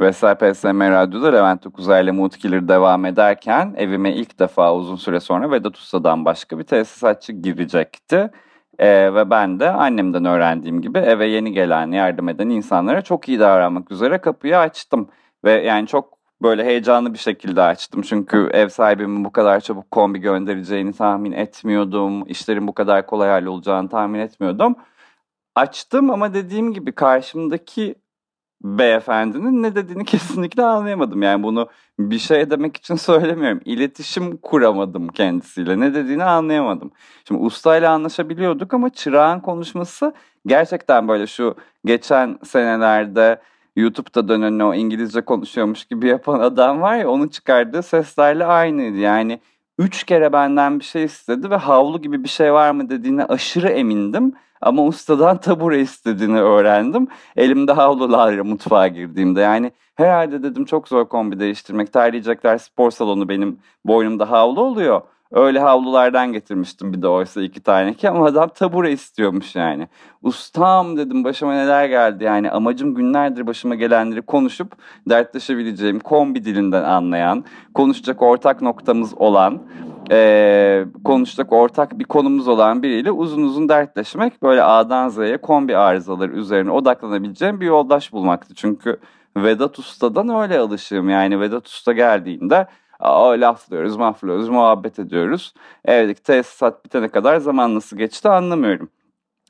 Vesel 0.00 0.34
PSM 0.34 0.80
Radyo'da 0.80 1.30
Levent 1.32 1.66
ile 1.66 2.10
Mood 2.10 2.32
Killer 2.32 2.68
devam 2.68 3.04
ederken 3.04 3.74
evime 3.76 4.12
ilk 4.12 4.38
defa 4.38 4.74
uzun 4.74 4.96
süre 4.96 5.20
sonra 5.20 5.50
Vedat 5.50 5.76
Usta'dan 5.76 6.24
başka 6.24 6.58
bir 6.58 6.64
tesisatçı 6.64 7.32
girecekti. 7.32 8.30
Ee, 8.78 9.14
ve 9.14 9.30
ben 9.30 9.60
de 9.60 9.70
annemden 9.70 10.24
öğrendiğim 10.24 10.80
gibi 10.82 10.98
eve 10.98 11.26
yeni 11.26 11.52
gelen, 11.52 11.92
yardım 11.92 12.28
eden 12.28 12.48
insanlara 12.48 13.02
çok 13.02 13.28
iyi 13.28 13.40
davranmak 13.40 13.90
üzere 13.92 14.18
kapıyı 14.18 14.58
açtım. 14.58 15.08
Ve 15.44 15.52
yani 15.52 15.86
çok 15.86 16.18
böyle 16.42 16.64
heyecanlı 16.64 17.12
bir 17.12 17.18
şekilde 17.18 17.62
açtım. 17.62 18.02
Çünkü 18.02 18.48
ev 18.52 18.68
sahibimin 18.68 19.24
bu 19.24 19.32
kadar 19.32 19.60
çabuk 19.60 19.90
kombi 19.90 20.18
göndereceğini 20.18 20.92
tahmin 20.92 21.32
etmiyordum. 21.32 22.26
İşlerin 22.26 22.66
bu 22.68 22.74
kadar 22.74 23.06
kolay 23.06 23.28
hallolacağını 23.28 23.88
tahmin 23.88 24.18
etmiyordum. 24.18 24.76
Açtım 25.54 26.10
ama 26.10 26.34
dediğim 26.34 26.72
gibi 26.72 26.92
karşımdaki 26.92 27.94
beyefendinin 28.62 29.62
ne 29.62 29.74
dediğini 29.74 30.04
kesinlikle 30.04 30.62
anlayamadım. 30.62 31.22
Yani 31.22 31.42
bunu 31.42 31.68
bir 31.98 32.18
şey 32.18 32.50
demek 32.50 32.76
için 32.76 32.94
söylemiyorum. 32.96 33.60
İletişim 33.64 34.36
kuramadım 34.36 35.08
kendisiyle. 35.08 35.80
Ne 35.80 35.94
dediğini 35.94 36.24
anlayamadım. 36.24 36.90
Şimdi 37.28 37.40
ustayla 37.40 37.92
anlaşabiliyorduk 37.92 38.74
ama 38.74 38.90
çırağın 38.90 39.40
konuşması 39.40 40.14
gerçekten 40.46 41.08
böyle 41.08 41.26
şu 41.26 41.54
geçen 41.84 42.38
senelerde 42.44 43.40
YouTube'da 43.76 44.28
dönen 44.28 44.58
o 44.58 44.74
İngilizce 44.74 45.20
konuşuyormuş 45.20 45.84
gibi 45.84 46.08
yapan 46.08 46.40
adam 46.40 46.80
var 46.80 46.96
ya 46.96 47.10
onun 47.10 47.28
çıkardığı 47.28 47.82
seslerle 47.82 48.44
aynıydı. 48.44 48.96
Yani 48.96 49.40
üç 49.78 50.04
kere 50.04 50.32
benden 50.32 50.80
bir 50.80 50.84
şey 50.84 51.04
istedi 51.04 51.50
ve 51.50 51.56
havlu 51.56 52.02
gibi 52.02 52.24
bir 52.24 52.28
şey 52.28 52.52
var 52.52 52.70
mı 52.70 52.90
dediğine 52.90 53.24
aşırı 53.24 53.68
emindim. 53.68 54.34
Ama 54.60 54.84
ustadan 54.84 55.36
tabure 55.40 55.80
istediğini 55.80 56.40
öğrendim. 56.40 57.08
Elimde 57.36 57.72
havlularla 57.72 58.44
mutfağa 58.44 58.88
girdiğimde 58.88 59.40
yani 59.40 59.72
herhalde 59.94 60.42
dedim 60.42 60.64
çok 60.64 60.88
zor 60.88 61.08
kombi 61.08 61.40
değiştirmek. 61.40 61.92
Terleyecekler 61.92 62.58
spor 62.58 62.90
salonu 62.90 63.28
benim 63.28 63.58
boynumda 63.84 64.30
havlu 64.30 64.60
oluyor. 64.60 65.02
Öyle 65.32 65.60
havlulardan 65.60 66.32
getirmiştim 66.32 66.92
bir 66.92 67.02
de 67.02 67.08
oysa 67.08 67.42
iki 67.42 67.60
tane 67.60 67.94
ki 67.94 68.10
ama 68.10 68.26
adam 68.26 68.48
tabure 68.48 68.92
istiyormuş 68.92 69.56
yani. 69.56 69.88
Ustam 70.22 70.96
dedim 70.96 71.24
başıma 71.24 71.54
neler 71.54 71.84
geldi 71.84 72.24
yani 72.24 72.50
amacım 72.50 72.94
günlerdir 72.94 73.46
başıma 73.46 73.74
gelenleri 73.74 74.22
konuşup 74.22 74.72
dertleşebileceğim 75.08 76.00
kombi 76.00 76.44
dilinden 76.44 76.82
anlayan, 76.84 77.44
konuşacak 77.74 78.22
ortak 78.22 78.62
noktamız 78.62 79.14
olan, 79.14 79.62
e, 80.10 80.84
konuşacak 81.04 81.52
ortak 81.52 81.98
bir 81.98 82.04
konumuz 82.04 82.48
olan 82.48 82.82
biriyle 82.82 83.10
uzun 83.10 83.42
uzun 83.42 83.68
dertleşmek 83.68 84.42
böyle 84.42 84.62
A'dan 84.62 85.08
Z'ye 85.08 85.36
kombi 85.36 85.76
arızaları 85.76 86.32
üzerine 86.32 86.70
odaklanabileceğim 86.70 87.60
bir 87.60 87.66
yoldaş 87.66 88.12
bulmaktı. 88.12 88.54
Çünkü 88.54 88.96
Vedat 89.36 89.78
Usta'dan 89.78 90.28
öyle 90.28 90.58
alışığım 90.58 91.08
yani 91.08 91.40
Vedat 91.40 91.66
Usta 91.66 91.92
geldiğinde 91.92 92.66
Aa, 93.00 93.28
laflıyoruz, 93.30 93.96
maflıyoruz, 93.96 94.48
muhabbet 94.48 94.98
ediyoruz. 94.98 95.54
Evdeki 95.84 96.22
tesisat 96.22 96.84
bitene 96.84 97.08
kadar 97.08 97.36
zaman 97.36 97.74
nasıl 97.74 97.96
geçti 97.96 98.28
anlamıyorum. 98.28 98.90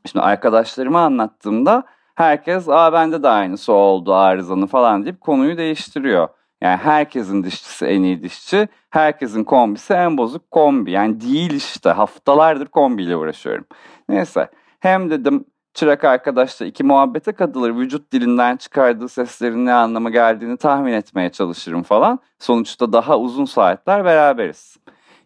Şimdi 0.06 0.24
arkadaşlarıma 0.24 1.00
anlattığımda 1.00 1.82
herkes 2.14 2.68
aa 2.68 2.92
bende 2.92 3.22
de 3.22 3.28
aynısı 3.28 3.72
oldu 3.72 4.14
arızanı 4.14 4.66
falan 4.66 5.04
deyip 5.04 5.20
konuyu 5.20 5.58
değiştiriyor. 5.58 6.28
Yani 6.60 6.76
herkesin 6.76 7.44
dişçisi 7.44 7.86
en 7.86 8.02
iyi 8.02 8.22
dişçi, 8.22 8.68
herkesin 8.90 9.44
kombisi 9.44 9.92
en 9.92 10.18
bozuk 10.18 10.50
kombi. 10.50 10.90
Yani 10.90 11.20
değil 11.20 11.54
işte 11.54 11.90
haftalardır 11.90 12.66
kombiyle 12.66 13.16
uğraşıyorum. 13.16 13.64
Neyse 14.08 14.50
hem 14.80 15.10
dedim 15.10 15.44
çırak 15.74 16.04
arkadaşla 16.04 16.66
iki 16.66 16.84
muhabbete 16.84 17.32
katılır. 17.32 17.76
Vücut 17.76 18.12
dilinden 18.12 18.56
çıkardığı 18.56 19.08
seslerin 19.08 19.66
ne 19.66 19.72
anlama 19.72 20.10
geldiğini 20.10 20.56
tahmin 20.56 20.92
etmeye 20.92 21.30
çalışırım 21.30 21.82
falan. 21.82 22.18
Sonuçta 22.38 22.92
daha 22.92 23.18
uzun 23.18 23.44
saatler 23.44 24.04
beraberiz. 24.04 24.76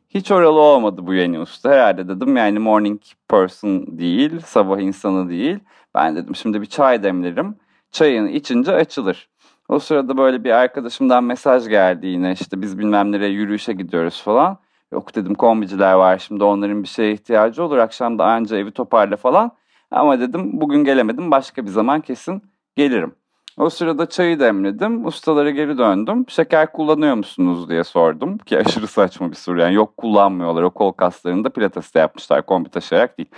Hiç 0.08 0.30
oralı 0.30 0.60
olmadı 0.60 1.06
bu 1.06 1.14
yeni 1.14 1.40
usta. 1.40 1.70
Herhalde 1.70 2.08
dedim 2.08 2.36
yani 2.36 2.58
morning 2.58 3.00
person 3.28 3.98
değil, 3.98 4.40
sabah 4.40 4.78
insanı 4.78 5.28
değil. 5.28 5.58
Ben 5.94 6.16
dedim 6.16 6.36
şimdi 6.36 6.60
bir 6.60 6.66
çay 6.66 7.02
demlerim. 7.02 7.56
Çayını 7.90 8.30
içince 8.30 8.72
açılır. 8.72 9.28
O 9.68 9.78
sırada 9.78 10.16
böyle 10.16 10.44
bir 10.44 10.50
arkadaşımdan 10.50 11.24
mesaj 11.24 11.68
geldi 11.68 12.06
yine 12.06 12.32
işte 12.32 12.62
biz 12.62 12.78
bilmem 12.78 13.12
nereye 13.12 13.30
yürüyüşe 13.30 13.72
gidiyoruz 13.72 14.22
falan. 14.22 14.58
Yok 14.92 15.14
dedim 15.14 15.34
kombiciler 15.34 15.92
var 15.92 16.18
şimdi 16.18 16.44
onların 16.44 16.82
bir 16.82 16.88
şeye 16.88 17.12
ihtiyacı 17.12 17.64
olur. 17.64 17.78
Akşam 17.78 18.18
da 18.18 18.24
anca 18.24 18.56
evi 18.56 18.70
toparla 18.70 19.16
falan. 19.16 19.50
Ama 19.90 20.20
dedim 20.20 20.60
bugün 20.60 20.84
gelemedim 20.84 21.30
başka 21.30 21.64
bir 21.64 21.70
zaman 21.70 22.00
kesin 22.00 22.42
gelirim. 22.76 23.14
O 23.56 23.70
sırada 23.70 24.08
çayı 24.08 24.40
demledim. 24.40 25.06
Ustalara 25.06 25.50
geri 25.50 25.78
döndüm. 25.78 26.24
Şeker 26.28 26.72
kullanıyor 26.72 27.14
musunuz 27.14 27.68
diye 27.68 27.84
sordum. 27.84 28.38
Ki 28.38 28.58
aşırı 28.58 28.86
saçma 28.86 29.30
bir 29.30 29.36
soru. 29.36 29.60
Yani 29.60 29.74
yok 29.74 29.96
kullanmıyorlar. 29.96 30.62
O 30.62 30.70
kol 30.70 30.92
kaslarında 30.92 31.50
pilates 31.50 31.94
de 31.94 31.98
yapmışlar. 31.98 32.46
Kombi 32.46 32.68
taşıyarak 32.68 33.18
değil. 33.18 33.28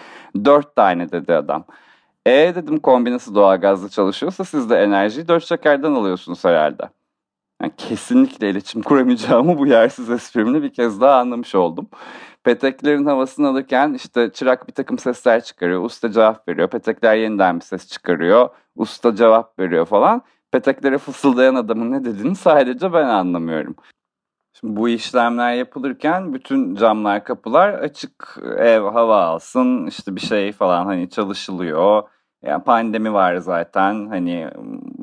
Dört 0.45 0.77
tane 0.77 1.13
dedi 1.13 1.35
adam. 1.35 1.65
E 2.27 2.53
dedim 2.55 2.79
kombi 2.79 3.13
nasıl 3.13 3.35
doğalgazlı 3.35 3.89
çalışıyorsa 3.89 4.45
siz 4.45 4.71
de 4.71 4.77
enerjiyi 4.77 5.29
dört 5.29 5.45
şekerden 5.45 5.93
alıyorsunuz 5.93 6.45
herhalde. 6.45 6.91
Yani 7.63 7.73
kesinlikle 7.77 8.51
iletişim 8.51 8.83
kuramayacağımı 8.83 9.59
bu 9.59 9.67
yersiz 9.67 10.11
esprimle 10.11 10.63
bir 10.63 10.73
kez 10.73 11.01
daha 11.01 11.21
anlamış 11.21 11.55
oldum. 11.55 11.89
Peteklerin 12.45 13.07
havasını 13.07 13.49
alırken 13.49 13.95
işte 13.95 14.31
çırak 14.33 14.69
bir 14.69 14.73
takım 14.73 14.99
sesler 14.99 15.45
çıkarıyor. 15.45 15.85
Usta 15.85 16.13
cevap 16.13 16.49
veriyor. 16.49 16.69
Petekler 16.69 17.17
yeniden 17.17 17.57
bir 17.57 17.65
ses 17.65 17.89
çıkarıyor. 17.89 18.49
Usta 18.77 19.17
cevap 19.17 19.59
veriyor 19.59 19.87
falan. 19.87 20.23
Peteklere 20.53 20.99
fısıldayan 20.99 21.55
adamın 21.55 21.93
ne 21.93 22.05
dediğini 22.05 22.37
sadece 22.37 22.93
ben 22.93 23.05
anlamıyorum. 23.05 23.77
Şimdi 24.61 24.77
bu 24.77 24.89
işlemler 24.89 25.55
yapılırken 25.55 26.35
bütün 26.35 26.75
camlar 26.75 27.25
kapılar 27.25 27.75
açık 27.75 28.39
ev 28.59 28.83
hava 28.83 29.25
alsın 29.25 29.87
işte 29.87 30.17
bir 30.17 30.21
şey 30.21 30.53
falan 30.53 30.87
hani 30.87 31.11
çalışılıyor. 31.11 32.03
Yani 32.47 32.65
pandemi 32.65 33.13
var 33.13 33.37
zaten 33.37 34.07
hani 34.09 34.49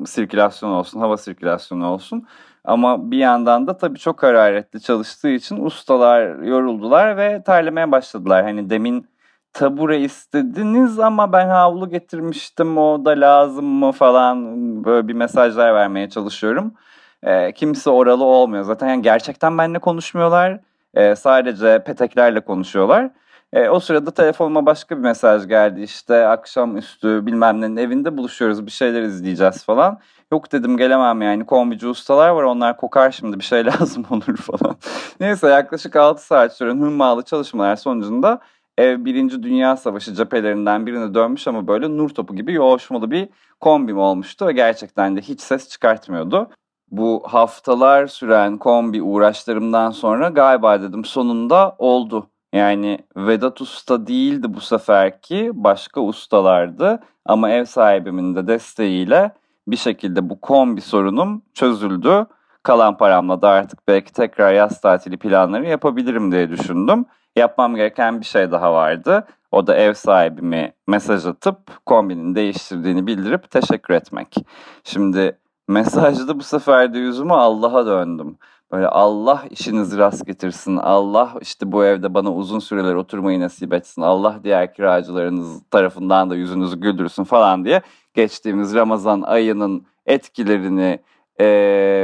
sirkülasyon 0.06 0.70
olsun 0.70 1.00
hava 1.00 1.16
sirkülasyonu 1.16 1.86
olsun. 1.86 2.26
Ama 2.64 3.10
bir 3.10 3.18
yandan 3.18 3.66
da 3.66 3.76
tabii 3.76 3.98
çok 3.98 4.22
hararetli 4.22 4.80
çalıştığı 4.80 5.28
için 5.28 5.64
ustalar 5.64 6.42
yoruldular 6.42 7.16
ve 7.16 7.42
terlemeye 7.42 7.92
başladılar. 7.92 8.44
Hani 8.44 8.70
demin 8.70 9.06
tabure 9.52 10.00
istediniz 10.00 10.98
ama 10.98 11.32
ben 11.32 11.48
havlu 11.48 11.90
getirmiştim 11.90 12.78
o 12.78 13.04
da 13.04 13.10
lazım 13.10 13.64
mı 13.64 13.92
falan 13.92 14.44
böyle 14.84 15.08
bir 15.08 15.14
mesajlar 15.14 15.74
vermeye 15.74 16.08
çalışıyorum. 16.08 16.74
E, 17.22 17.52
kimisi 17.52 17.90
oralı 17.90 18.24
olmuyor. 18.24 18.64
Zaten 18.64 18.88
yani 18.88 19.02
gerçekten 19.02 19.58
benimle 19.58 19.78
konuşmuyorlar. 19.78 20.60
E, 20.94 21.16
sadece 21.16 21.84
peteklerle 21.84 22.40
konuşuyorlar. 22.40 23.10
E, 23.52 23.68
o 23.68 23.80
sırada 23.80 24.10
telefonuma 24.10 24.66
başka 24.66 24.96
bir 24.96 25.02
mesaj 25.02 25.48
geldi 25.48 25.82
işte 25.82 26.26
akşamüstü 26.26 27.26
bilmem 27.26 27.60
nenin 27.60 27.76
evinde 27.76 28.16
buluşuyoruz 28.16 28.66
bir 28.66 28.70
şeyler 28.70 29.02
izleyeceğiz 29.02 29.64
falan. 29.64 30.00
Yok 30.32 30.52
dedim 30.52 30.76
gelemem 30.76 31.22
yani 31.22 31.46
kombici 31.46 31.88
ustalar 31.88 32.28
var 32.28 32.42
onlar 32.42 32.76
kokar 32.76 33.10
şimdi 33.10 33.38
bir 33.38 33.44
şey 33.44 33.66
lazım 33.66 34.04
olur 34.10 34.36
falan. 34.36 34.76
Neyse 35.20 35.48
yaklaşık 35.48 35.96
6 35.96 36.26
saat 36.26 36.56
süren 36.56 36.76
hümmalı 36.76 37.22
çalışmalar 37.22 37.76
sonucunda 37.76 38.40
ev 38.78 39.04
Birinci 39.04 39.42
Dünya 39.42 39.76
Savaşı 39.76 40.14
cephelerinden 40.14 40.86
birine 40.86 41.14
dönmüş 41.14 41.48
ama 41.48 41.66
böyle 41.68 41.96
nur 41.96 42.08
topu 42.10 42.36
gibi 42.36 42.52
yoğuşmalı 42.52 43.10
bir 43.10 43.28
kombim 43.60 43.98
olmuştu 43.98 44.46
ve 44.46 44.52
gerçekten 44.52 45.16
de 45.16 45.20
hiç 45.20 45.40
ses 45.40 45.68
çıkartmıyordu. 45.68 46.50
Bu 46.90 47.22
haftalar 47.26 48.06
süren 48.06 48.58
kombi 48.58 49.02
uğraşlarımdan 49.02 49.90
sonra 49.90 50.28
galiba 50.28 50.82
dedim 50.82 51.04
sonunda 51.04 51.76
oldu. 51.78 52.31
Yani 52.52 52.98
Vedat 53.16 53.60
Usta 53.60 54.06
değildi 54.06 54.54
bu 54.54 54.60
seferki 54.60 55.50
başka 55.54 56.00
ustalardı 56.00 57.00
ama 57.24 57.50
ev 57.50 57.64
sahibimin 57.64 58.34
de 58.34 58.46
desteğiyle 58.46 59.32
bir 59.66 59.76
şekilde 59.76 60.30
bu 60.30 60.40
kombi 60.40 60.80
sorunum 60.80 61.42
çözüldü. 61.54 62.26
Kalan 62.62 62.96
paramla 62.96 63.42
da 63.42 63.48
artık 63.48 63.88
belki 63.88 64.12
tekrar 64.12 64.52
yaz 64.52 64.80
tatili 64.80 65.16
planları 65.16 65.66
yapabilirim 65.66 66.32
diye 66.32 66.50
düşündüm. 66.50 67.04
Yapmam 67.36 67.74
gereken 67.76 68.20
bir 68.20 68.26
şey 68.26 68.50
daha 68.50 68.72
vardı. 68.72 69.26
O 69.52 69.66
da 69.66 69.76
ev 69.76 69.94
sahibimi 69.94 70.72
mesaj 70.86 71.26
atıp 71.26 71.86
kombinin 71.86 72.34
değiştirdiğini 72.34 73.06
bildirip 73.06 73.50
teşekkür 73.50 73.94
etmek. 73.94 74.36
Şimdi 74.84 75.38
mesajda 75.68 76.38
bu 76.38 76.42
sefer 76.42 76.94
de 76.94 76.98
yüzümü 76.98 77.32
Allah'a 77.32 77.86
döndüm. 77.86 78.38
Böyle 78.72 78.88
Allah 78.88 79.44
işinizi 79.50 79.98
rast 79.98 80.26
getirsin. 80.26 80.76
Allah 80.76 81.34
işte 81.40 81.72
bu 81.72 81.84
evde 81.84 82.14
bana 82.14 82.32
uzun 82.32 82.58
süreler 82.58 82.94
oturmayı 82.94 83.40
nasip 83.40 83.72
etsin. 83.72 84.02
Allah 84.02 84.40
diğer 84.44 84.74
kiracılarınız 84.74 85.62
tarafından 85.70 86.30
da 86.30 86.34
yüzünüzü 86.34 86.80
güldürsün 86.80 87.24
falan 87.24 87.64
diye 87.64 87.82
geçtiğimiz 88.14 88.74
Ramazan 88.74 89.22
ayının 89.22 89.86
etkilerini 90.06 90.98
e, 91.40 91.46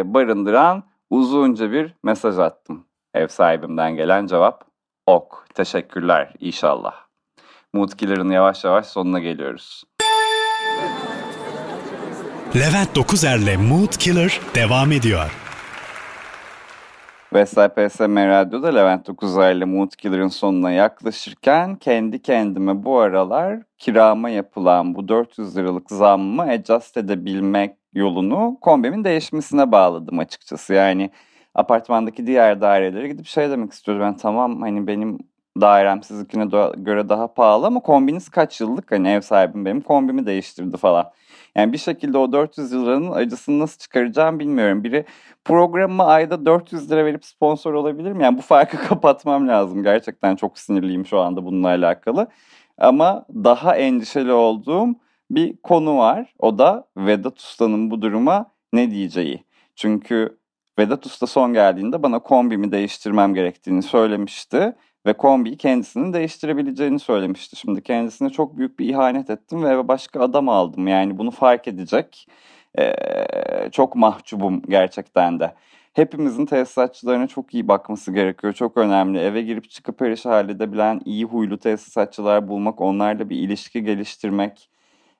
barındıran 0.04 0.82
uzunca 1.10 1.72
bir 1.72 1.94
mesaj 2.02 2.38
attım. 2.38 2.84
Ev 3.14 3.28
sahibimden 3.28 3.96
gelen 3.96 4.26
cevap 4.26 4.64
ok. 5.06 5.46
Teşekkürler 5.54 6.34
inşallah. 6.40 6.94
Mutkilerin 7.72 8.30
yavaş 8.30 8.64
yavaş 8.64 8.86
sonuna 8.86 9.18
geliyoruz. 9.18 9.84
Levent 12.56 12.96
Dokuzer'le 12.96 13.56
Mood 13.58 13.92
Killer 13.92 14.40
devam 14.54 14.92
ediyor. 14.92 15.47
Vestel 17.32 17.68
PSM 17.68 18.16
Radyo'da 18.16 18.68
Levent 18.68 19.06
Dokuzer 19.06 19.54
ile 19.54 19.64
Mood 19.64 19.90
Killer'ın 19.90 20.28
sonuna 20.28 20.70
yaklaşırken 20.70 21.76
kendi 21.76 22.22
kendime 22.22 22.84
bu 22.84 22.98
aralar 22.98 23.62
kirama 23.78 24.30
yapılan 24.30 24.94
bu 24.94 25.08
400 25.08 25.56
liralık 25.56 25.90
zammı 25.90 26.42
adjust 26.42 26.96
edebilmek 26.96 27.76
yolunu 27.92 28.58
kombimin 28.60 29.04
değişmesine 29.04 29.72
bağladım 29.72 30.18
açıkçası. 30.18 30.74
Yani 30.74 31.10
apartmandaki 31.54 32.26
diğer 32.26 32.60
dairelere 32.60 33.08
gidip 33.08 33.26
şey 33.26 33.50
demek 33.50 33.72
istiyorum. 33.72 34.02
Ben 34.02 34.16
tamam 34.16 34.60
hani 34.60 34.86
benim 34.86 35.18
dairem 35.60 36.02
sizinkine 36.02 36.44
göre 36.76 37.08
daha 37.08 37.34
pahalı 37.34 37.66
ama 37.66 37.80
kombiniz 37.80 38.28
kaç 38.28 38.60
yıllık? 38.60 38.92
Hani 38.92 39.08
ev 39.08 39.20
sahibim 39.20 39.64
benim 39.64 39.80
kombimi 39.80 40.26
değiştirdi 40.26 40.76
falan. 40.76 41.12
Yani 41.56 41.72
bir 41.72 41.78
şekilde 41.78 42.18
o 42.18 42.32
400 42.32 42.72
liranın 42.72 43.12
acısını 43.12 43.58
nasıl 43.58 43.78
çıkaracağım 43.78 44.38
bilmiyorum. 44.38 44.84
Biri 44.84 45.04
programıma 45.44 46.04
ayda 46.04 46.46
400 46.46 46.90
lira 46.90 47.04
verip 47.04 47.24
sponsor 47.24 47.74
olabilir 47.74 48.12
mi? 48.12 48.24
Yani 48.24 48.38
bu 48.38 48.42
farkı 48.42 48.76
kapatmam 48.88 49.48
lazım. 49.48 49.82
Gerçekten 49.82 50.36
çok 50.36 50.58
sinirliyim 50.58 51.06
şu 51.06 51.18
anda 51.20 51.44
bununla 51.44 51.68
alakalı. 51.68 52.28
Ama 52.78 53.24
daha 53.30 53.76
endişeli 53.76 54.32
olduğum 54.32 54.88
bir 55.30 55.56
konu 55.56 55.98
var. 55.98 56.34
O 56.38 56.58
da 56.58 56.88
Vedat 56.96 57.38
Usta'nın 57.38 57.90
bu 57.90 58.02
duruma 58.02 58.50
ne 58.72 58.90
diyeceği. 58.90 59.44
Çünkü 59.76 60.38
Vedat 60.78 61.06
Usta 61.06 61.26
son 61.26 61.52
geldiğinde 61.52 62.02
bana 62.02 62.18
kombimi 62.18 62.72
değiştirmem 62.72 63.34
gerektiğini 63.34 63.82
söylemişti 63.82 64.76
ve 65.08 65.12
kombiyi 65.12 65.56
kendisinin 65.56 66.12
değiştirebileceğini 66.12 66.98
söylemişti. 66.98 67.56
Şimdi 67.56 67.82
kendisine 67.82 68.30
çok 68.30 68.56
büyük 68.58 68.78
bir 68.78 68.88
ihanet 68.88 69.30
ettim 69.30 69.64
ve 69.64 69.88
başka 69.88 70.20
adam 70.20 70.48
aldım. 70.48 70.88
Yani 70.88 71.18
bunu 71.18 71.30
fark 71.30 71.68
edecek. 71.68 72.28
Ee, 72.78 72.94
çok 73.72 73.96
mahcubum 73.96 74.62
gerçekten 74.68 75.40
de. 75.40 75.54
Hepimizin 75.92 76.46
tesisatçılarına 76.46 77.26
çok 77.26 77.54
iyi 77.54 77.68
bakması 77.68 78.12
gerekiyor. 78.12 78.52
Çok 78.52 78.76
önemli. 78.76 79.18
Eve 79.18 79.42
girip 79.42 79.70
çıkıp 79.70 80.00
her 80.00 80.10
işi 80.10 80.28
halledebilen 80.28 81.00
iyi 81.04 81.24
huylu 81.24 81.58
tesisatçılar 81.58 82.48
bulmak, 82.48 82.80
onlarla 82.80 83.30
bir 83.30 83.36
ilişki 83.36 83.84
geliştirmek, 83.84 84.70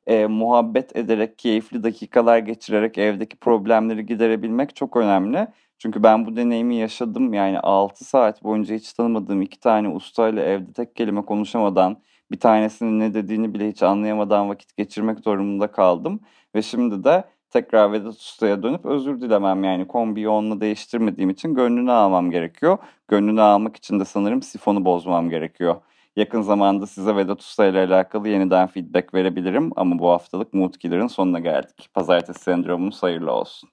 e, 0.06 0.26
muhabbet 0.26 0.96
ederek, 0.96 1.38
keyifli 1.38 1.82
dakikalar 1.82 2.38
geçirerek 2.38 2.98
evdeki 2.98 3.36
problemleri 3.36 4.06
giderebilmek 4.06 4.76
çok 4.76 4.96
önemli. 4.96 5.48
Çünkü 5.78 6.02
ben 6.02 6.26
bu 6.26 6.36
deneyimi 6.36 6.76
yaşadım. 6.76 7.34
Yani 7.34 7.60
6 7.60 8.04
saat 8.04 8.44
boyunca 8.44 8.74
hiç 8.74 8.92
tanımadığım 8.92 9.42
iki 9.42 9.60
tane 9.60 9.88
ustayla 9.88 10.42
evde 10.42 10.72
tek 10.72 10.96
kelime 10.96 11.22
konuşamadan, 11.22 11.96
bir 12.30 12.40
tanesinin 12.40 13.00
ne 13.00 13.14
dediğini 13.14 13.54
bile 13.54 13.68
hiç 13.68 13.82
anlayamadan 13.82 14.48
vakit 14.48 14.76
geçirmek 14.76 15.24
durumunda 15.24 15.66
kaldım. 15.66 16.20
Ve 16.54 16.62
şimdi 16.62 17.04
de 17.04 17.24
tekrar 17.50 17.92
Vedat 17.92 18.14
Usta'ya 18.14 18.62
dönüp 18.62 18.86
özür 18.86 19.20
dilemem 19.20 19.64
yani 19.64 19.86
kombiyi 19.86 20.28
onunla 20.28 20.60
değiştirmediğim 20.60 21.30
için 21.30 21.54
gönlünü 21.54 21.92
almam 21.92 22.30
gerekiyor. 22.30 22.78
Gönlünü 23.08 23.40
almak 23.40 23.76
için 23.76 24.00
de 24.00 24.04
sanırım 24.04 24.42
sifonu 24.42 24.84
bozmam 24.84 25.30
gerekiyor. 25.30 25.76
Yakın 26.16 26.42
zamanda 26.42 26.86
size 26.86 27.16
Vedat 27.16 27.40
Usta 27.40 27.66
ile 27.66 27.78
alakalı 27.78 28.28
yeniden 28.28 28.66
feedback 28.66 29.14
verebilirim 29.14 29.70
ama 29.76 29.98
bu 29.98 30.10
haftalık 30.10 30.54
Mood 30.54 30.74
Killer'ın 30.74 31.06
sonuna 31.06 31.38
geldik. 31.38 31.88
Pazartesi 31.94 32.40
sendromunuz 32.40 33.02
hayırlı 33.02 33.32
olsun. 33.32 33.70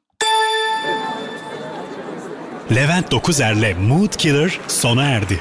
Levent 2.71 3.11
Dokuzer'le 3.11 3.73
Mood 3.73 4.15
Killer 4.15 4.59
sona 4.67 5.03
erdi. 5.03 5.39